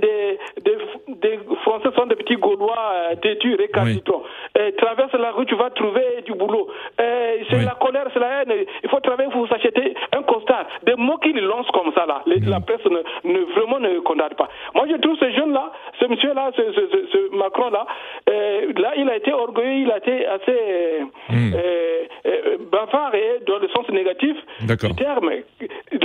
des, 1.23 1.39
Français 1.63 1.89
sont 1.97 2.07
des 2.07 2.16
petits 2.27 2.41
Gaulois 2.41 2.93
euh, 2.95 3.17
têtus, 3.17 3.55
récalcitrants. 3.55 4.23
Oui. 4.57 4.73
traverse 4.77 5.13
la 5.15 5.31
rue, 5.31 5.47
tu 5.47 5.55
vas 5.55 5.71
trouver 5.71 6.23
du 6.25 6.33
boulot. 6.33 6.69
c'est 6.99 7.65
la 7.65 7.77
colère, 7.81 8.07
c'est 8.13 8.21
la 8.21 8.43
haine. 8.43 8.67
Il 8.83 8.89
faut 8.89 9.01
travailler 9.01 9.31
pour 9.31 9.49
s'acheter 9.49 9.95
un 10.17 10.23
costard. 10.23 10.67
Des 10.85 10.95
mots 10.97 11.19
qu'ils 11.19 11.39
lancent 11.39 11.71
comme 11.73 11.93
ça, 11.95 12.07
là. 12.07 12.23
La 12.27 12.61
presse 12.61 12.85
ne, 12.85 13.31
ne, 13.31 13.41
vraiment 13.55 13.79
ne 13.79 14.01
condamne 14.01 14.35
pas. 14.37 14.49
Moi, 14.75 14.87
je 14.91 14.97
trouve 14.97 15.17
ce 15.19 15.31
jeune-là, 15.31 15.73
ce 16.01 16.07
monsieur-là, 16.07 16.51
ce, 16.57 16.63
ce, 16.73 17.07
ce 17.13 17.37
Macron-là, 17.37 17.87
euh, 18.29 18.73
là, 18.77 18.93
il 18.97 19.09
a 19.09 19.17
été 19.17 19.33
orgueilleux, 19.33 19.83
il 19.83 19.91
a 19.91 19.99
été 19.99 20.27
assez 20.27 21.01
hmm. 21.29 21.55
euh, 21.55 22.05
euh, 22.27 22.59
bavard 22.71 23.15
et 23.15 23.41
dans 23.47 23.59
le 23.59 23.69
sens 23.69 23.89
négatif 23.91 24.37
du 24.61 24.95
terme. 24.95 25.31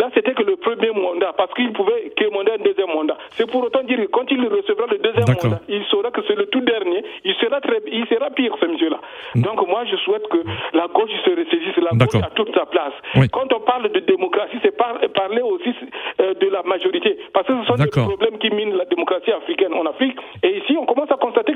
Là, 0.01 0.09
c'était 0.15 0.33
que 0.33 0.41
le 0.41 0.55
premier 0.55 0.89
mandat, 0.89 1.31
parce 1.37 1.53
qu'il 1.53 1.71
pouvait 1.73 2.11
demander 2.17 2.53
un 2.53 2.63
deuxième 2.63 2.89
mandat. 2.89 3.17
C'est 3.37 3.45
pour 3.45 3.63
autant 3.63 3.83
dire 3.83 3.97
que 3.97 4.07
quand 4.07 4.25
il 4.31 4.41
recevra 4.47 4.87
le 4.89 4.97
deuxième 4.97 5.29
mandat, 5.29 5.61
il 5.69 5.83
saura 5.91 6.09
que 6.09 6.21
c'est 6.27 6.33
le 6.33 6.47
tout 6.47 6.61
dernier, 6.61 7.03
il 7.23 7.35
sera, 7.35 7.61
très, 7.61 7.77
il 7.85 8.07
sera 8.07 8.31
pire, 8.31 8.51
ce 8.59 8.65
monsieur-là. 8.65 8.99
Hmm. 9.35 9.41
Donc, 9.43 9.67
moi, 9.67 9.85
je 9.85 9.95
souhaite 9.97 10.27
que 10.27 10.39
la 10.73 10.87
gauche 10.87 11.11
se 11.23 11.29
ressaisisse, 11.29 11.77
la 11.77 11.91
gauche 11.93 12.19
a 12.19 12.31
toute 12.31 12.51
sa 12.55 12.65
place. 12.65 12.93
Quand 13.31 13.53
on 13.53 13.59
parle 13.59 13.91
de 13.91 13.99
démocratie, 13.99 14.57
c'est 14.63 14.75
parler 14.75 15.43
aussi 15.43 15.69
de 16.17 16.47
la 16.47 16.63
majorité, 16.63 17.19
parce 17.31 17.45
que 17.45 17.53
ce 17.61 17.67
sont 17.67 17.75
des 17.75 17.85
problèmes 17.85 18.39
qui 18.39 18.49
minent 18.49 18.75
la 18.75 18.85
démocratie 18.85 19.31
africaine 19.31 19.75
en 19.75 19.85
Afrique. 19.85 20.17
Et 20.41 20.57
ici, 20.57 20.75
on 20.79 20.87
commence 20.87 21.10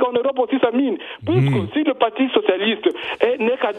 qu'en 0.05 0.13
Europe 0.13 0.39
aussi, 0.39 0.57
ça 0.59 0.71
mine. 0.71 0.97
Puisque 1.25 1.55
hmm. 1.55 1.67
si 1.73 1.83
le 1.83 1.93
Parti 1.93 2.27
socialiste 2.33 2.89
n'est 3.39 3.57
qu'à 3.57 3.71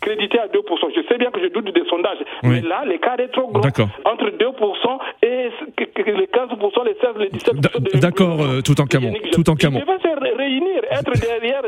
crédité 0.00 0.38
à 0.38 0.46
2%, 0.46 0.94
je 0.94 1.02
sais 1.08 1.18
bien 1.18 1.30
que 1.30 1.40
je 1.40 1.48
doute 1.48 1.72
des 1.72 1.84
sondages, 1.88 2.18
mais 2.42 2.60
là, 2.60 2.84
l'écart 2.86 3.18
est 3.20 3.28
trop 3.28 3.48
grand 3.48 3.64
entre 4.04 4.30
2% 4.30 4.98
et 5.22 5.50
les 5.78 6.26
15%, 6.26 6.84
les 6.84 6.96
16, 7.00 7.10
les 7.18 7.28
17%. 7.30 8.00
D'accord, 8.00 8.40
euh, 8.40 8.60
tout 8.60 8.80
en 8.80 8.86
camon. 8.86 9.12
Tout 9.32 9.48
en 9.50 9.54
camon. 9.54 9.80
Je 9.80 9.86
vais 9.86 9.98
se 9.98 10.36
réunir, 10.36 10.82
être 10.90 11.12
derrière 11.20 11.62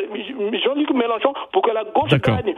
Jean-Luc 0.64 0.90
Mélenchon 0.92 1.32
pour 1.52 1.62
que 1.62 1.70
la 1.70 1.84
gauche 1.84 2.10
gagne. 2.10 2.54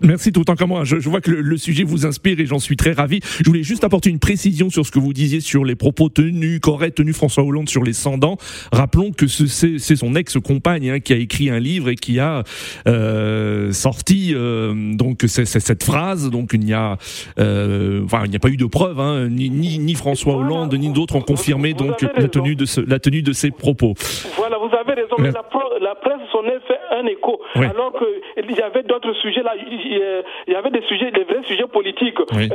Merci 0.00 0.32
tout 0.32 0.50
en 0.50 0.54
camon. 0.54 0.84
Je, 0.84 0.98
je 1.00 1.08
vois 1.08 1.20
que 1.20 1.30
le, 1.30 1.56
sujet 1.56 1.84
vous 1.84 2.06
inspire 2.06 2.40
et 2.40 2.46
j'en 2.46 2.58
suis 2.58 2.76
très 2.76 2.92
ravi. 2.92 3.20
Je 3.22 3.44
voulais 3.44 3.62
juste 3.62 3.84
apporter 3.84 4.10
une 4.10 4.18
précision 4.18 4.70
sur 4.70 4.84
ce 4.86 4.90
que 4.90 4.98
vous 4.98 5.12
disiez 5.12 5.40
sur 5.40 5.64
les 5.64 5.74
propos 5.74 6.08
tenus, 6.08 6.60
corrects 6.60 6.96
tenus 6.96 7.16
François 7.16 7.44
Hollande 7.44 7.68
sur 7.68 7.82
les 7.82 7.92
100 7.92 8.24
ans. 8.24 8.36
Rappelons 8.72 9.12
que 9.12 9.26
c'est 9.26 9.96
son 9.96 10.14
ex-compagne 10.14 10.90
hein, 10.90 11.00
qui 11.00 11.12
a 11.12 11.16
écrit 11.16 11.50
un 11.50 11.58
livre 11.58 11.88
et 11.88 11.94
qui 11.94 12.18
a 12.18 12.42
euh, 12.86 13.72
sorti 13.72 14.32
euh, 14.34 14.72
donc 14.94 15.22
cette 15.26 15.84
phrase. 15.84 16.30
Donc 16.30 16.50
il 16.52 16.60
n'y 16.60 16.74
a, 16.74 16.96
euh, 17.38 18.04
enfin 18.04 18.22
il 18.24 18.30
n'y 18.30 18.36
a 18.36 18.40
pas 18.40 18.48
eu 18.48 18.56
de 18.56 18.66
preuve. 18.66 19.00
Hein, 19.00 19.28
ni, 19.28 19.50
ni, 19.50 19.94
François 19.94 20.36
Hollande 20.36 20.74
ni 20.74 20.90
d'autres 20.92 21.16
ont 21.16 21.20
confirmé 21.20 21.74
donc 21.74 22.02
la 22.02 22.28
tenue 22.28 22.56
de 22.56 22.64
ce, 22.64 22.80
la 22.80 22.98
tenue 22.98 23.22
de 23.22 23.32
ces 23.32 23.50
propos. 23.50 23.94
Voilà, 24.36 24.58
vous 24.58 24.74
avez 24.74 24.94
raison. 24.94 25.16
Mais 25.18 25.30
la, 25.30 25.44
la, 25.80 25.94
presse 25.94 26.20
s'en 26.32 26.44
est 26.44 26.60
fait 26.66 26.80
un 26.90 27.06
écho, 27.06 27.40
alors 27.54 27.92
qu'il 27.92 28.56
y 28.56 28.60
avait 28.60 28.82
d'autres 28.82 29.12
sujets 29.20 29.42
là. 29.42 29.51
Il 29.56 30.52
y 30.52 30.54
avait 30.54 30.70
des 30.70 30.82
sujets, 30.82 31.10
des 31.10 31.24
vrais 31.24 31.42
sujets 31.44 31.66
politiques. 31.66 32.18
Oui. 32.34 32.48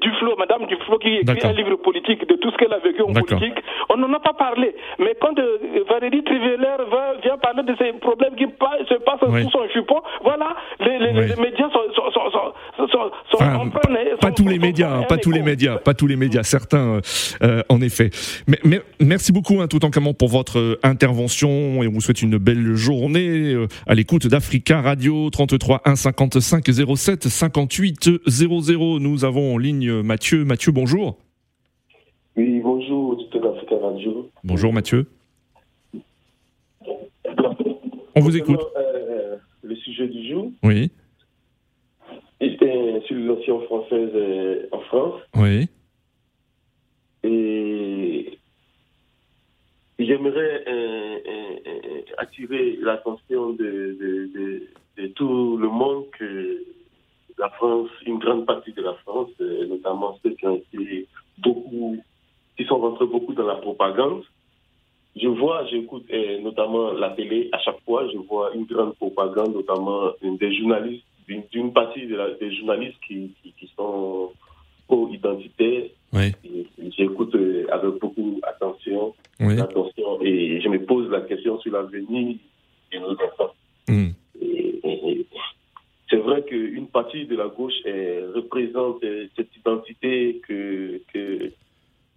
Duflo, 0.00 0.36
Madame 0.38 0.66
Duflo 0.66 0.98
qui 0.98 1.16
écrit 1.16 1.46
un 1.46 1.52
livre 1.52 1.76
politique 1.76 2.28
de 2.28 2.34
tout 2.36 2.50
ce 2.50 2.56
qu'elle 2.56 2.72
a 2.72 2.78
vécu 2.78 3.02
en 3.02 3.12
politique. 3.12 3.58
On 3.88 3.96
n'en 3.96 4.12
a 4.12 4.20
pas 4.20 4.32
parlé. 4.32 4.74
Mais 4.98 5.14
quand 5.20 5.38
euh, 5.38 5.58
Valérie 5.88 6.22
Trivelaire 6.24 6.78
vient 7.22 7.38
parler 7.38 7.62
de 7.62 7.74
ces 7.78 7.92
problèmes 7.98 8.34
qui 8.36 8.44
se 8.44 8.94
passent 8.94 9.20
sous 9.20 9.50
son 9.50 9.68
jupon, 9.74 10.00
voilà, 10.22 10.56
les, 10.80 11.12
médias 11.40 11.70
sont, 11.70 11.80
enfin, 13.34 13.68
pas, 14.20 14.30
tous 14.30 14.46
les 14.46 14.58
médias, 14.58 15.02
pas 15.02 15.16
tous 15.16 15.30
les 15.30 15.42
médias, 15.42 15.76
pas 15.78 15.94
tous 15.94 16.06
les 16.06 16.16
médias, 16.16 16.42
certains, 16.42 16.96
euh, 16.96 17.00
euh, 17.42 17.62
en 17.68 17.80
effet. 17.80 18.10
Mais, 18.46 18.58
mais, 18.64 18.80
merci 19.00 19.32
beaucoup, 19.32 19.60
hein, 19.60 19.66
tout 19.68 19.84
en 19.84 19.90
camon, 19.90 20.14
pour 20.14 20.28
votre 20.28 20.78
intervention 20.82 21.82
et 21.82 21.88
on 21.88 21.92
vous 21.92 22.00
souhaite 22.00 22.22
une 22.22 22.38
belle 22.38 22.74
journée 22.74 23.54
à 23.86 23.94
l'écoute 23.94 24.26
d'Africa 24.26 24.80
Radio 24.80 25.21
33 25.30 25.82
1 25.84 25.96
55 25.96 26.64
07 26.96 27.28
58 27.28 28.10
00. 28.26 28.98
Nous 28.98 29.24
avons 29.24 29.54
en 29.54 29.58
ligne 29.58 30.02
Mathieu. 30.02 30.44
Mathieu, 30.44 30.72
bonjour. 30.72 31.18
Oui, 32.36 32.60
bonjour, 32.60 33.16
d'Africa 33.40 33.76
Radio. 33.78 34.30
Bonjour 34.44 34.72
Mathieu. 34.72 35.06
On 38.14 38.20
vous 38.20 38.36
écoute. 38.36 38.60
Euh, 38.76 39.36
le 39.62 39.76
sujet 39.76 40.08
du 40.08 40.28
jour. 40.28 40.50
Oui. 40.62 40.90
Était 42.40 43.00
sur 43.06 43.16
l'ancien 43.16 43.60
française 43.60 44.10
euh, 44.14 44.66
en 44.72 44.80
France. 44.80 45.20
Oui. 45.36 45.68
Et 47.24 48.38
j'aimerais 49.98 50.64
euh, 50.66 51.18
attirer 52.18 52.76
l'attention 52.80 53.50
de, 53.50 53.96
de, 54.34 54.62
tout 55.14 55.56
le 55.56 55.68
monde 55.68 56.04
que 56.18 56.64
la 57.38 57.48
France, 57.50 57.88
une 58.06 58.18
grande 58.18 58.46
partie 58.46 58.72
de 58.72 58.82
la 58.82 58.94
France, 59.04 59.30
notamment 59.68 60.18
ceux 60.22 60.30
qui 60.30 60.46
ont 60.46 60.56
été 60.56 61.06
beaucoup 61.38 61.96
qui 62.56 62.64
sont 62.64 62.78
rentrés 62.78 63.06
beaucoup 63.06 63.34
dans 63.34 63.46
la 63.46 63.56
propagande. 63.56 64.22
Je 65.16 65.28
vois, 65.28 65.66
j'écoute 65.66 66.06
notamment 66.42 66.92
la 66.92 67.10
télé, 67.10 67.48
à 67.52 67.58
chaque 67.58 67.80
fois, 67.84 68.08
je 68.12 68.18
vois 68.18 68.50
une 68.54 68.64
grande 68.64 68.94
propagande, 68.96 69.54
notamment 69.54 70.12
des 70.22 70.56
journalistes, 70.56 71.04
d'une 71.28 71.72
partie 71.72 72.06
des 72.06 72.56
journalistes 72.56 72.98
qui, 73.06 73.30
qui, 73.42 73.70
sont 73.76 74.32
pro-identitaires. 74.86 75.84
Oui. 76.12 76.32
J'écoute 76.96 77.34
euh, 77.34 77.66
avec 77.70 78.00
beaucoup 78.00 78.40
d'attention, 78.42 79.14
attention, 79.40 80.20
et 80.22 80.60
je 80.60 80.68
me 80.68 80.84
pose 80.84 81.10
la 81.10 81.22
question 81.22 81.58
sur 81.60 81.72
l'avenir 81.72 82.36
de 82.92 82.98
nos 82.98 83.12
enfants. 83.12 83.54
Hmm. 83.88 84.10
Qu'une 86.52 86.88
partie 86.88 87.24
de 87.24 87.34
la 87.34 87.48
gauche 87.48 87.80
représente 88.34 89.00
cette 89.34 89.56
identité 89.56 90.42
que, 90.46 91.00
que 91.10 91.50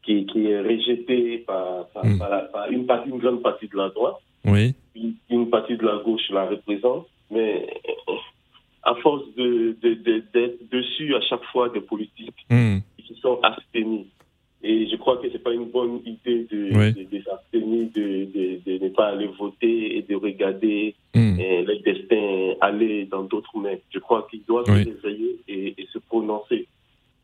qui, 0.04 0.26
qui 0.26 0.48
est 0.48 0.60
rejeté 0.60 1.38
par, 1.40 1.88
par, 1.88 2.06
hmm. 2.06 2.20
par, 2.52 2.70
une, 2.70 2.86
partie, 2.86 3.10
une 3.10 3.18
grande 3.18 3.42
partie 3.42 3.70
de 3.70 3.78
la 3.78 3.90
droite. 3.90 4.18
Oui. 4.44 4.76
Une, 5.30 5.50
partie 5.50 5.78
de 5.78 5.86
la 5.86 5.98
gauche 6.04 6.30
la 6.32 6.46
représente, 6.46 7.08
mais 7.32 7.66
à 8.84 8.94
force 8.96 9.24
d'être 9.36 9.80
de, 9.82 10.24
de, 10.34 10.58
dessus 10.70 11.16
à 11.16 11.22
chaque 11.22 11.44
fois 11.46 11.70
des 11.70 11.82
politiques 11.82 12.46
mmh. 12.50 12.80
qui 12.98 13.16
sont 13.22 13.40
abstenus. 13.42 14.08
Et 14.68 14.88
je 14.90 14.96
crois 14.96 15.18
que 15.18 15.28
ce 15.28 15.34
n'est 15.34 15.40
pas 15.40 15.54
une 15.54 15.70
bonne 15.70 16.00
idée 16.06 16.48
de, 16.52 16.70
de, 16.70 17.22
s'abstenir, 17.24 17.88
de, 17.94 18.84
ne 18.84 18.90
pas 18.90 19.10
aller 19.10 19.30
voter 19.40 19.98
et 19.98 20.02
de 20.02 20.16
regarder 20.16 20.96
mmh. 21.14 21.38
les 21.38 21.82
destins 21.86 22.56
aller 22.62 23.06
dans 23.06 23.24
d'autres 23.24 23.58
mains. 23.60 23.78
Je 23.94 24.00
crois 24.00 24.28
qu'ils 24.30 24.44
doivent 24.48 24.66
et, 25.48 25.76
et 25.78 25.88
se 25.94 26.00
prononcer. 26.00 26.68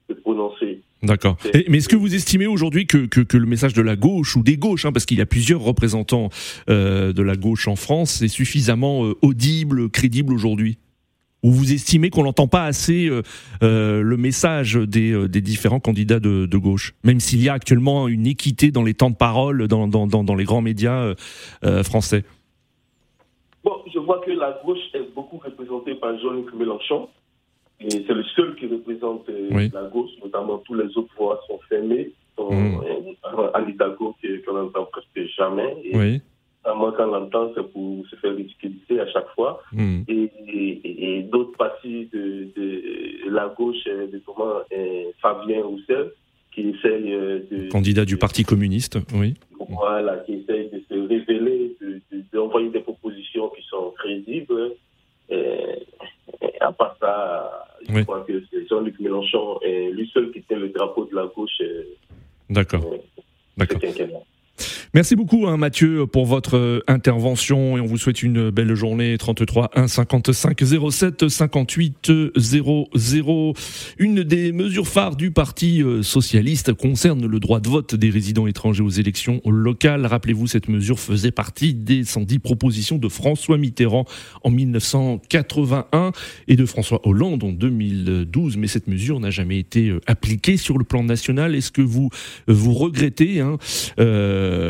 Se 0.08 0.14
prononcer. 0.14 0.80
D'accord. 1.04 1.38
Mais 1.68 1.80
est-ce 1.80 1.90
que 1.90 1.96
vous 1.96 2.14
estimez 2.14 2.46
aujourd'hui 2.46 2.86
que, 2.86 3.06
que, 3.08 3.38
le 3.38 3.46
message 3.48 3.74
de 3.74 3.82
la 3.82 3.96
gauche 3.96 4.36
ou 4.36 4.44
des 4.44 4.58
gauches, 4.58 4.86
hein, 4.86 4.92
parce 4.92 5.06
qu'il 5.06 5.18
y 5.18 5.22
a 5.22 5.26
plusieurs 5.26 5.62
représentants 5.62 6.30
euh, 6.70 7.12
de 7.12 7.24
la 7.24 7.36
gauche 7.36 7.68
en 7.68 7.76
France, 7.76 8.22
est 8.22 8.28
suffisamment 8.28 9.06
euh, 9.06 9.16
audible, 9.22 9.90
crédible 9.90 10.34
aujourd'hui? 10.34 10.78
Ou 11.44 11.52
vous 11.52 11.74
estimez 11.74 12.10
qu'on 12.10 12.24
n'entend 12.24 12.48
pas 12.48 12.66
assez 12.66 13.10
euh, 13.10 14.02
le 14.02 14.18
message 14.18 14.76
des, 14.76 15.28
des, 15.28 15.42
différents 15.42 15.80
candidats 15.80 16.20
de, 16.20 16.46
de 16.46 16.58
gauche, 16.58 16.94
même 17.04 17.20
s'il 17.20 17.42
y 17.42 17.50
a 17.50 17.54
actuellement 17.54 18.08
une 18.08 18.28
équité 18.28 18.72
dans 18.72 18.84
les 18.84 18.94
temps 18.94 19.10
de 19.10 19.16
parole 19.16 19.68
dans, 19.68 19.88
dans, 19.88 20.06
dans, 20.06 20.24
dans 20.24 20.36
les 20.36 20.44
grands 20.44 20.62
médias 20.62 21.14
français 21.84 22.24
Bon, 23.64 23.74
je 23.94 24.00
vois 24.00 24.22
que 24.26 24.32
la 24.32 24.60
gauche 24.64 24.80
est 24.94 25.14
beaucoup 25.16 25.38
représentée 25.38 25.96
par 25.96 26.18
Jean-Luc 26.20 26.54
Mélenchon 26.54 27.08
c'est 27.90 28.14
le 28.14 28.24
seul 28.36 28.56
qui 28.56 28.68
représente 28.68 29.28
euh, 29.30 29.70
la 29.74 29.84
gauche, 29.84 30.12
notamment 30.24 30.60
tous 30.60 30.76
les 30.76 30.86
autres 30.98 31.14
voix 31.18 31.42
sont 31.48 31.60
fermées. 31.70 32.12
Sont, 32.38 32.52
mmh. 32.52 32.84
Euh, 32.86 34.42
qu'on 34.46 34.54
n'entend 34.54 34.86
presque 34.86 35.30
jamais. 35.38 35.76
oui. 35.94 36.22
À 36.64 36.74
moins 36.76 36.92
qu'on 36.92 37.08
l'entende, 37.08 37.52
c'est 37.56 37.72
pour 37.72 38.06
se 38.08 38.16
faire 38.18 38.36
ridiculiser 38.36 39.00
à 39.00 39.08
chaque 39.12 39.30
fois. 39.36 39.62
Hmm. 39.72 40.02
Et, 40.08 40.30
et- 40.48 41.18
et 41.18 41.24
d'autres 41.24 41.58
partis 41.58 42.08
de, 42.14 42.48
de 42.56 43.30
la 43.30 43.48
gauche, 43.58 43.84
euh, 43.88 44.08
notamment 44.12 44.62
euh, 44.72 45.04
Fabien 45.22 45.64
Roussel, 45.64 46.12
qui 46.54 46.70
essaye 46.70 47.14
euh, 47.14 47.40
de... 47.50 47.70
Candidat 47.70 48.06
du 48.06 48.18
Parti 48.18 48.44
communiste, 48.44 48.98
oui. 49.16 49.36
Voilà, 49.70 50.18
qui 50.26 50.34
essaye 50.34 50.70
de 50.70 50.82
se 50.90 51.00
révéler, 51.08 51.76
de- 51.82 52.02
de- 52.12 52.24
d'envoyer 52.34 52.70
des 52.70 52.82
propositions 52.82 53.50
qui 53.50 53.64
sont 53.70 53.92
crédibles. 53.98 54.74
Et, 55.30 55.86
et 56.42 56.60
à 56.62 56.72
part 56.74 56.96
ça, 57.00 57.68
je 57.88 57.94
Oui. 57.96 58.04
crois 58.04 58.22
que 58.28 58.44
c'est 58.52 58.68
Jean-Luc 58.68 59.00
Mélenchon, 59.00 59.60
et 59.64 59.90
lui 59.92 60.10
seul 60.14 60.32
qui 60.32 60.42
tient 60.44 60.60
le 60.60 60.70
drapeau 60.70 61.06
de 61.06 61.16
la 61.16 61.26
gauche. 61.34 61.50
euh, 61.62 61.84
D'accord. 62.50 62.84
euh, 62.92 62.98
D'accord. 63.58 63.80
Merci 64.94 65.16
beaucoup 65.16 65.48
hein, 65.48 65.56
Mathieu 65.56 66.06
pour 66.06 66.26
votre 66.26 66.58
euh, 66.58 66.84
intervention 66.86 67.78
et 67.78 67.80
on 67.80 67.86
vous 67.86 67.98
souhaite 67.98 68.24
une 68.24 68.50
belle 68.50 68.76
journée 68.76 69.18
33 69.18 69.72
1 69.74 69.88
55 69.88 70.62
07 70.92 71.30
58 71.30 72.12
00. 72.36 73.54
Une 73.98 74.24
des 74.24 74.52
mesures 74.52 74.90
phares 74.90 75.16
du 75.16 75.32
Parti 75.32 75.82
euh, 75.82 76.04
socialiste 76.04 76.74
concerne 76.74 77.26
le 77.26 77.40
droit 77.40 77.62
de 77.62 77.70
vote 77.70 77.96
des 77.96 78.10
résidents 78.10 78.48
étrangers 78.48 78.84
aux 78.84 78.90
élections 78.90 79.40
locales. 79.46 80.06
Rappelez-vous, 80.06 80.48
cette 80.48 80.68
mesure 80.68 81.00
faisait 81.00 81.32
partie 81.32 81.74
des 81.74 82.04
110 82.04 82.40
propositions 82.40 82.98
de 82.98 83.08
François 83.08 83.58
Mitterrand 83.58 84.04
en 84.44 84.50
1981 84.50 86.12
et 86.50 86.58
de 86.58 86.66
François 86.66 87.00
Hollande 87.08 87.46
en 87.46 87.54
2012. 87.54 88.58
Mais 88.58 88.68
cette 88.68 88.88
mesure 88.88 89.22
n'a 89.22 89.30
jamais 89.30 89.58
été 89.58 89.88
euh, 89.88 90.02
appliquée 90.06 90.58
sur 90.58 90.78
le 90.78 90.84
plan 90.84 91.04
national. 91.04 91.56
Est-ce 91.56 91.72
que 91.72 91.82
vous 91.82 92.10
vous 92.48 92.74
regrettez 92.74 93.40
hein, 93.40 93.58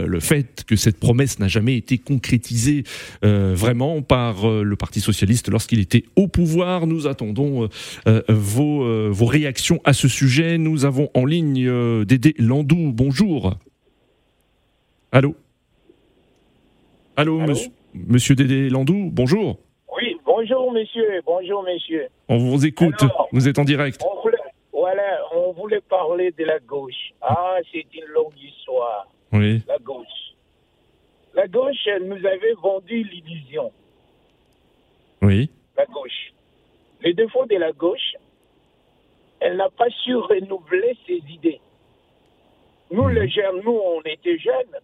le 0.07 0.19
fait 0.19 0.63
que 0.65 0.75
cette 0.75 0.99
promesse 0.99 1.39
n'a 1.39 1.47
jamais 1.47 1.75
été 1.75 1.97
concrétisée 1.97 2.83
euh, 3.23 3.53
vraiment 3.55 4.01
par 4.01 4.49
euh, 4.49 4.63
le 4.63 4.75
Parti 4.75 4.99
socialiste 5.01 5.49
lorsqu'il 5.49 5.79
était 5.79 6.03
au 6.15 6.27
pouvoir. 6.27 6.87
Nous 6.87 7.07
attendons 7.07 7.63
euh, 7.63 7.67
euh, 8.07 8.21
vos, 8.29 8.83
euh, 8.83 9.09
vos 9.11 9.25
réactions 9.25 9.79
à 9.83 9.93
ce 9.93 10.07
sujet. 10.07 10.57
Nous 10.57 10.85
avons 10.85 11.09
en 11.13 11.25
ligne 11.25 11.65
euh, 11.67 12.05
Dédé 12.05 12.33
Landou. 12.37 12.91
Bonjour. 12.93 13.55
Allô? 15.11 15.35
Allô, 17.17 17.39
Allô? 17.41 17.49
monsieur, 17.49 17.71
monsieur 17.93 18.35
Dédé 18.35 18.69
Landou, 18.69 19.09
bonjour. 19.11 19.59
Oui, 19.97 20.15
bonjour 20.25 20.71
monsieur, 20.71 21.21
bonjour 21.25 21.63
monsieur. 21.63 22.07
On 22.29 22.37
vous 22.37 22.65
écoute, 22.65 23.01
Alors 23.01 23.27
vous 23.33 23.47
êtes 23.49 23.59
en 23.59 23.65
direct. 23.65 24.01
On 24.09 24.21
voulait, 24.21 24.37
voilà, 24.71 25.19
on 25.35 25.51
voulait 25.51 25.81
parler 25.89 26.33
de 26.37 26.45
la 26.45 26.59
gauche. 26.59 27.11
Ah, 27.21 27.57
c'est 27.71 27.85
une 27.93 28.05
longue 28.13 28.33
histoire, 28.41 29.07
Oui, 29.33 29.61
la 29.67 29.77
gauche. 29.79 30.07
La 31.33 31.47
gauche 31.47 31.87
elle 31.87 32.07
nous 32.07 32.25
avait 32.25 32.53
vendu 32.61 33.03
l'illusion, 33.03 33.71
oui, 35.21 35.49
la 35.77 35.85
gauche. 35.85 36.33
Les 37.01 37.13
défauts 37.13 37.45
de 37.45 37.55
la 37.55 37.71
gauche, 37.71 38.15
elle 39.39 39.57
n'a 39.57 39.69
pas 39.69 39.89
su 40.03 40.15
renouveler 40.15 40.95
ses 41.07 41.21
idées. 41.31 41.61
Nous, 42.91 43.03
Mhm. 43.07 43.15
les 43.15 43.29
jeunes, 43.29 43.61
nous, 43.63 43.71
on 43.95 44.01
était 44.01 44.37
jeunes, 44.37 44.75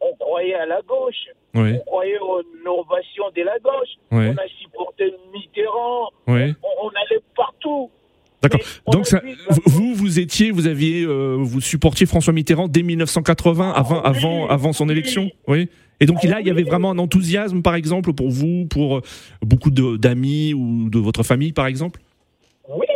on 0.00 0.14
croyait 0.16 0.54
à 0.54 0.64
la 0.66 0.80
gauche, 0.82 1.26
oui, 1.54 1.74
on 1.74 1.78
croyait 1.84 2.18
aux 2.18 2.42
innovations 2.60 3.30
de 3.36 3.42
la 3.42 3.58
gauche, 3.58 3.90
oui, 4.10 4.28
on 4.28 4.36
a 4.38 4.48
supporté 4.48 5.14
Mitterrand, 5.32 6.08
oui. 6.26 6.54
on, 6.62 6.86
on 6.86 6.88
allait 6.88 7.22
partout. 7.36 7.90
D'accord. 8.42 8.60
Donc 8.92 9.06
ça, 9.06 9.20
vous, 9.66 9.94
vous 9.94 10.18
étiez, 10.18 10.50
vous 10.50 10.66
aviez, 10.66 11.02
euh, 11.02 11.36
vous 11.38 11.60
supportiez 11.60 12.06
François 12.06 12.32
Mitterrand 12.32 12.68
dès 12.68 12.82
1980, 12.82 13.70
avant, 13.72 14.00
Ah, 14.02 14.10
oui, 14.12 14.16
avant, 14.18 14.48
avant 14.48 14.72
son 14.72 14.88
élection, 14.88 15.30
oui. 15.46 15.68
Et 16.00 16.06
donc 16.06 16.18
Ah, 16.24 16.28
là, 16.28 16.40
il 16.40 16.46
y 16.46 16.50
avait 16.50 16.62
vraiment 16.62 16.90
un 16.90 16.98
enthousiasme, 16.98 17.60
par 17.60 17.74
exemple, 17.74 18.14
pour 18.14 18.30
vous, 18.30 18.66
pour 18.70 18.96
euh, 18.98 19.02
beaucoup 19.42 19.70
d'amis 19.70 20.54
ou 20.54 20.88
de 20.88 20.98
votre 20.98 21.22
famille, 21.22 21.52
par 21.52 21.66
exemple? 21.66 22.00
Oui, 22.68 22.86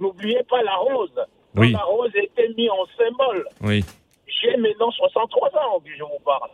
n'oubliez 0.00 0.42
pas 0.48 0.62
la 0.62 0.74
rose. 0.76 1.10
Quand 1.54 1.60
Oui. 1.60 1.72
la 1.72 1.80
rose 1.82 2.10
était 2.14 2.48
mise 2.56 2.70
en 2.70 2.86
symbole. 2.96 3.44
Oui, 3.60 3.84
J'ai 4.26 4.56
maintenant 4.56 4.90
63 4.90 5.48
ans 5.48 5.80
que 5.84 5.90
je 5.96 6.02
vous 6.02 6.24
parle. 6.24 6.50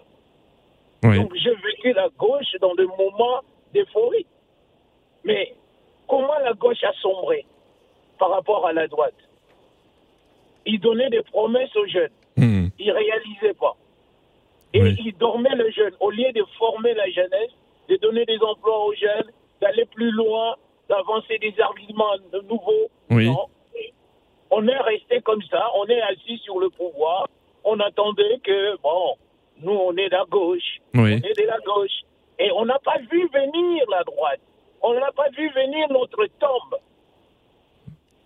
oui, 1.05 1.18
Donc 1.18 1.33
j'ai 1.37 1.51
vécu 1.51 1.92
la 1.94 2.09
gauche 2.18 2.51
dans 2.61 2.75
des 2.75 2.87
moments 2.87 3.40
d'euphorie. 3.72 4.27
Mais 5.25 5.55
comment 6.09 6.38
la 6.44 6.53
gauche 6.55 6.83
a 6.83 6.92
sombré? 7.01 7.44
Par 8.20 8.30
rapport 8.30 8.64
à 8.66 8.72
la 8.72 8.87
droite 8.87 9.14
Il 10.66 10.78
donnait 10.78 11.11
des 11.11 11.22
promesses 11.22 11.74
aux 11.74 11.87
jeunes. 11.87 12.16
Hmm. 12.37 12.66
Ils 12.78 12.88
ne 12.88 12.92
réalisaient 12.92 13.54
pas. 13.59 13.74
Et 14.74 14.83
Oui. 14.83 14.94
ils 15.04 15.16
dormaient 15.16 15.56
le 15.56 15.68
jeune. 15.72 15.94
Au 15.98 16.11
lieu 16.11 16.30
de 16.33 16.44
former 16.59 16.94
la 16.94 17.09
jeunesse, 17.11 17.50
de 17.88 17.96
donner 17.96 18.24
des 18.26 18.38
emplois 18.50 18.85
aux 18.85 18.94
jeunes, 18.94 19.30
d'aller 19.61 19.87
plus 19.87 20.12
loin, 20.12 20.54
d'avancer 20.88 21.38
des 21.38 21.54
arguments 21.61 22.16
de 22.33 22.40
nouveaux. 22.42 22.88
Oui. 23.11 23.26
Non. 23.26 23.46
On 24.52 24.66
est 24.68 24.83
resté 24.92 25.20
comme 25.22 25.42
ça, 25.50 25.62
on 25.76 25.87
est 25.87 26.00
assis 26.02 26.38
sur 26.44 26.59
le 26.59 26.68
pouvoir, 26.70 27.26
on 27.64 27.78
attendait 27.80 28.38
que, 28.42 28.76
bon, 28.83 29.14
nous 29.62 29.72
on 29.87 29.96
est 29.96 30.09
de 30.09 30.16
la 30.16 30.24
gauche, 30.28 30.70
oui, 30.94 31.00
on 31.22 31.28
est 31.28 31.38
de 31.42 31.46
la 31.46 31.59
gauche, 31.61 31.98
et 32.40 32.50
on 32.52 32.64
n'a 32.64 32.80
pas 32.80 32.98
vu 33.12 33.28
venir 33.33 33.85
la 33.88 34.02
droite, 34.02 34.40
on 34.83 34.92
n'a 34.94 35.12
pas 35.12 35.28
vu 35.38 35.48
venir 35.50 35.87
notre 35.90 36.26
tombe. 36.40 36.74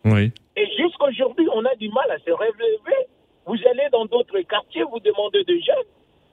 Oui, 0.05 0.33
Et 0.57 0.67
jusqu'aujourd'hui, 0.77 1.49
on 1.53 1.65
a 1.65 1.75
du 1.77 1.89
mal 1.89 2.11
à 2.11 2.19
se 2.19 2.31
relever. 2.31 3.07
Vous 3.47 3.57
allez 3.71 3.89
dans 3.93 4.05
d'autres 4.07 4.41
quartiers, 4.43 4.83
vous 4.85 5.01
demandez 5.01 5.45
des 5.45 5.61
jeunes. 5.61 5.87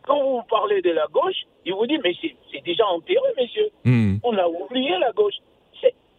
Quand 0.04 0.22
vous 0.24 0.42
parlez 0.50 0.82
de 0.82 0.92
la 0.92 1.08
gauche, 1.12 1.42
ils 1.66 1.74
vous 1.74 1.86
disent, 1.86 2.00
mais 2.04 2.14
c'est 2.52 2.64
déjà 2.64 2.86
enterré, 2.88 3.20
monsieur. 3.40 3.70
Hmm. 3.86 4.18
On 4.24 4.36
a 4.38 4.48
oublié 4.48 4.98
la 5.00 5.12
gauche. 5.12 5.36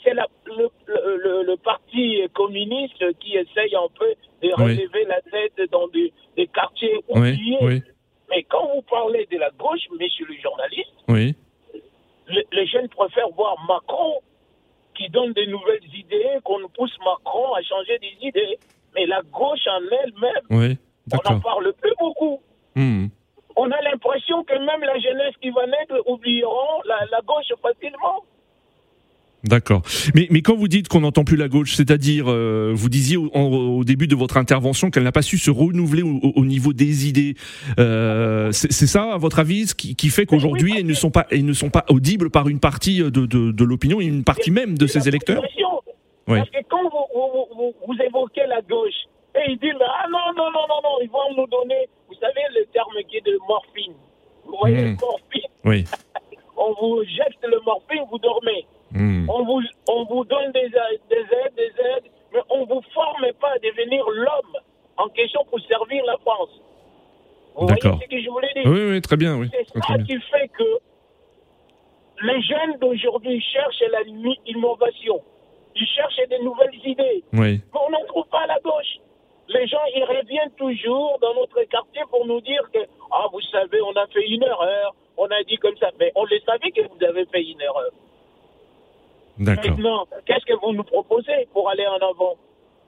C'est 0.04 0.14
le, 0.14 0.22
le- 0.46 1.16
le- 1.22 1.42
le 1.44 1.56
parti 1.58 2.20
communiste 2.34 3.18
qui 3.20 3.36
essaye 3.36 3.74
un 3.76 3.86
peu 3.96 4.08
de 4.42 4.48
Oui. 4.48 4.64
relever 4.64 5.04
la 5.04 5.20
tête 5.20 5.70
dans 5.70 5.86
des, 5.88 6.12
des 6.36 6.48
quartiers 6.48 6.96
oubliés. 7.08 7.58
oui, 7.60 7.82
Mais 8.28 8.42
quand 8.42 8.66
vous 8.74 8.82
parlez 8.82 9.26
de 9.30 9.38
la 9.38 9.50
gauche, 9.50 9.80
oui, 11.08 11.34
le- 12.28 12.42
les 12.52 12.66
jeunes 12.66 12.88
préfèrent 12.88 13.30
voir 13.30 13.56
Macron 13.68 14.14
qui 15.02 15.10
donne 15.10 15.32
des 15.32 15.46
nouvelles 15.46 15.84
idées, 15.94 16.38
qu'on 16.44 16.68
pousse 16.68 16.96
Macron 17.04 17.54
à 17.54 17.62
changer 17.62 17.98
des 17.98 18.26
idées. 18.26 18.58
Mais 18.94 19.06
la 19.06 19.22
gauche 19.22 19.66
en 19.66 19.80
elle-même, 20.04 20.44
oui, 20.50 20.78
on 21.12 21.30
n'en 21.30 21.40
parle 21.40 21.72
plus 21.80 21.94
beaucoup. 21.98 22.40
Hmm. 22.74 23.06
On 23.56 23.70
a 23.70 23.80
l'impression 23.82 24.44
que 24.44 24.54
même 24.54 24.80
la 24.80 24.98
jeunesse 24.98 25.34
qui 25.40 25.50
va 25.50 25.66
naître 25.66 26.02
oublieront 26.06 26.82
la, 26.84 27.04
la 27.10 27.20
gauche 27.20 27.52
facilement. 27.60 28.24
D'accord. 29.44 29.82
Mais, 30.14 30.28
mais 30.30 30.40
quand 30.40 30.54
vous 30.54 30.68
dites 30.68 30.86
qu'on 30.86 31.00
n'entend 31.00 31.24
plus 31.24 31.36
la 31.36 31.48
gauche, 31.48 31.74
c'est-à-dire, 31.74 32.26
euh, 32.30 32.70
vous 32.74 32.88
disiez 32.88 33.16
au, 33.16 33.28
en- 33.34 33.42
au 33.50 33.82
début 33.84 34.06
de 34.06 34.14
votre 34.14 34.36
intervention 34.36 34.90
qu'elle 34.90 35.02
n'a 35.02 35.10
pas 35.12 35.22
su 35.22 35.36
se 35.36 35.50
renouveler 35.50 36.02
au, 36.02 36.16
au- 36.22 36.32
au 36.36 36.44
niveau 36.44 36.72
des 36.72 37.08
idées. 37.08 37.34
Euh, 37.80 38.52
c'est 38.52 38.86
ça, 38.86 39.12
à 39.14 39.18
votre 39.18 39.40
avis, 39.40 39.66
ce 39.66 39.74
qui, 39.74 39.96
qui 39.96 40.10
fait 40.10 40.26
qu'aujourd'hui, 40.26 40.74
elles 40.78 40.86
ne 40.86 40.94
sont 40.94 41.10
pas, 41.10 41.26
ne 41.32 41.52
sont 41.52 41.70
pas 41.70 41.84
audibles 41.88 42.30
par 42.30 42.48
une 42.48 42.60
partie 42.60 42.98
de, 42.98 43.10
de, 43.10 43.50
de 43.50 43.64
l'opinion 43.64 44.00
et 44.00 44.04
une 44.04 44.22
partie 44.24 44.50
même 44.52 44.78
de 44.78 44.86
ces 44.86 45.08
électeurs. 45.08 45.42
Oui. 46.28 46.38
Parce 46.38 46.50
que 46.50 46.58
quand 46.70 46.82
vous, 46.84 47.06
vous, 47.12 47.46
vous, 47.56 47.74
vous 47.88 47.94
évoquez 48.06 48.46
la 48.48 48.60
gauche, 48.62 48.94
et 49.34 49.50
ils 49.50 49.58
disent, 49.58 49.72
ah 49.80 50.06
non, 50.08 50.18
non, 50.36 50.44
non, 50.52 50.66
non, 50.68 50.80
non, 50.84 50.96
ils 51.02 51.10
vont 51.10 51.34
nous 51.42 51.48
donner, 51.48 51.88
vous 52.08 52.14
savez, 52.20 52.42
le 52.54 52.64
terme 52.72 52.94
qui 53.10 53.16
est 53.16 53.26
de 53.26 53.36
morphine. 53.48 53.94
Vous 54.46 54.54
voyez, 54.60 54.76
le 54.84 54.90
morphine, 55.00 55.50
Oui. 55.64 55.84
on 56.56 56.74
vous 56.80 57.02
jette 57.02 57.38
le 57.42 57.58
morphine, 57.64 58.02
vous 58.10 58.18
dormez. 58.18 58.64
Hmm. 58.92 59.28
On 59.28 59.44
vous, 59.44 59.62
on 59.88 60.04
vous 60.04 60.24
donne 60.24 60.52
des, 60.52 60.68
des 60.68 61.16
aides, 61.16 61.54
des 61.56 61.72
aides, 61.80 62.10
mais 62.32 62.40
on 62.50 62.60
ne 62.60 62.66
vous 62.66 62.82
forme 62.92 63.26
pas 63.40 63.52
à 63.54 63.58
devenir 63.58 64.04
l'homme 64.10 64.56
en 64.98 65.08
question 65.08 65.40
pour 65.48 65.60
servir 65.60 66.04
la 66.04 66.16
France. 66.18 66.50
Vous 67.54 67.66
voyez 67.66 67.80
ce 67.80 68.08
que 68.08 68.20
je 68.20 68.30
voulais 68.30 68.52
dire? 68.54 68.66
Oui, 68.66 68.90
oui, 68.90 69.00
très 69.00 69.16
bien, 69.16 69.36
oui. 69.36 69.48
C'est 69.52 69.80
ça 69.80 69.96
bien. 69.96 70.04
qui 70.04 70.20
fait 70.30 70.48
que 70.48 70.78
les 72.22 72.42
jeunes 72.42 72.78
d'aujourd'hui 72.80 73.40
cherchent 73.40 73.82
la 73.90 74.02
innovation. 74.46 75.20
Ils 75.74 75.86
cherchent 75.86 76.28
des 76.28 76.38
nouvelles 76.40 76.74
idées. 76.84 77.24
Oui. 77.32 77.60
Mais 77.72 77.80
on 77.86 77.90
n'en 77.90 78.04
trouve 78.06 78.26
pas 78.28 78.42
à 78.42 78.46
la 78.46 78.60
gauche. 78.60 78.98
Les 79.48 79.66
gens, 79.66 79.84
ils 79.94 80.04
reviennent 80.04 80.52
toujours 80.56 81.18
dans 81.20 81.34
notre 81.34 81.62
quartier 81.64 82.02
pour 82.10 82.26
nous 82.26 82.40
dire 82.40 82.62
que, 82.72 82.78
ah, 83.10 83.26
vous 83.32 83.40
savez, 83.40 83.80
on 83.82 83.92
a 83.92 84.06
fait 84.06 84.26
une 84.26 84.42
erreur, 84.42 84.94
on 85.16 85.26
a 85.26 85.42
dit 85.44 85.56
comme 85.56 85.76
ça. 85.78 85.90
Mais 85.98 86.12
on 86.14 86.24
le 86.24 86.38
savait 86.46 86.70
que 86.70 86.82
vous 86.82 87.04
avez 87.04 87.26
fait 87.26 87.42
une 87.42 87.60
erreur. 87.60 87.90
Maintenant, 89.50 90.06
qu'est-ce 90.26 90.44
que 90.46 90.54
vous 90.60 90.72
nous 90.72 90.84
proposez 90.84 91.46
pour 91.52 91.68
aller 91.70 91.86
en 91.86 91.96
avant 92.10 92.36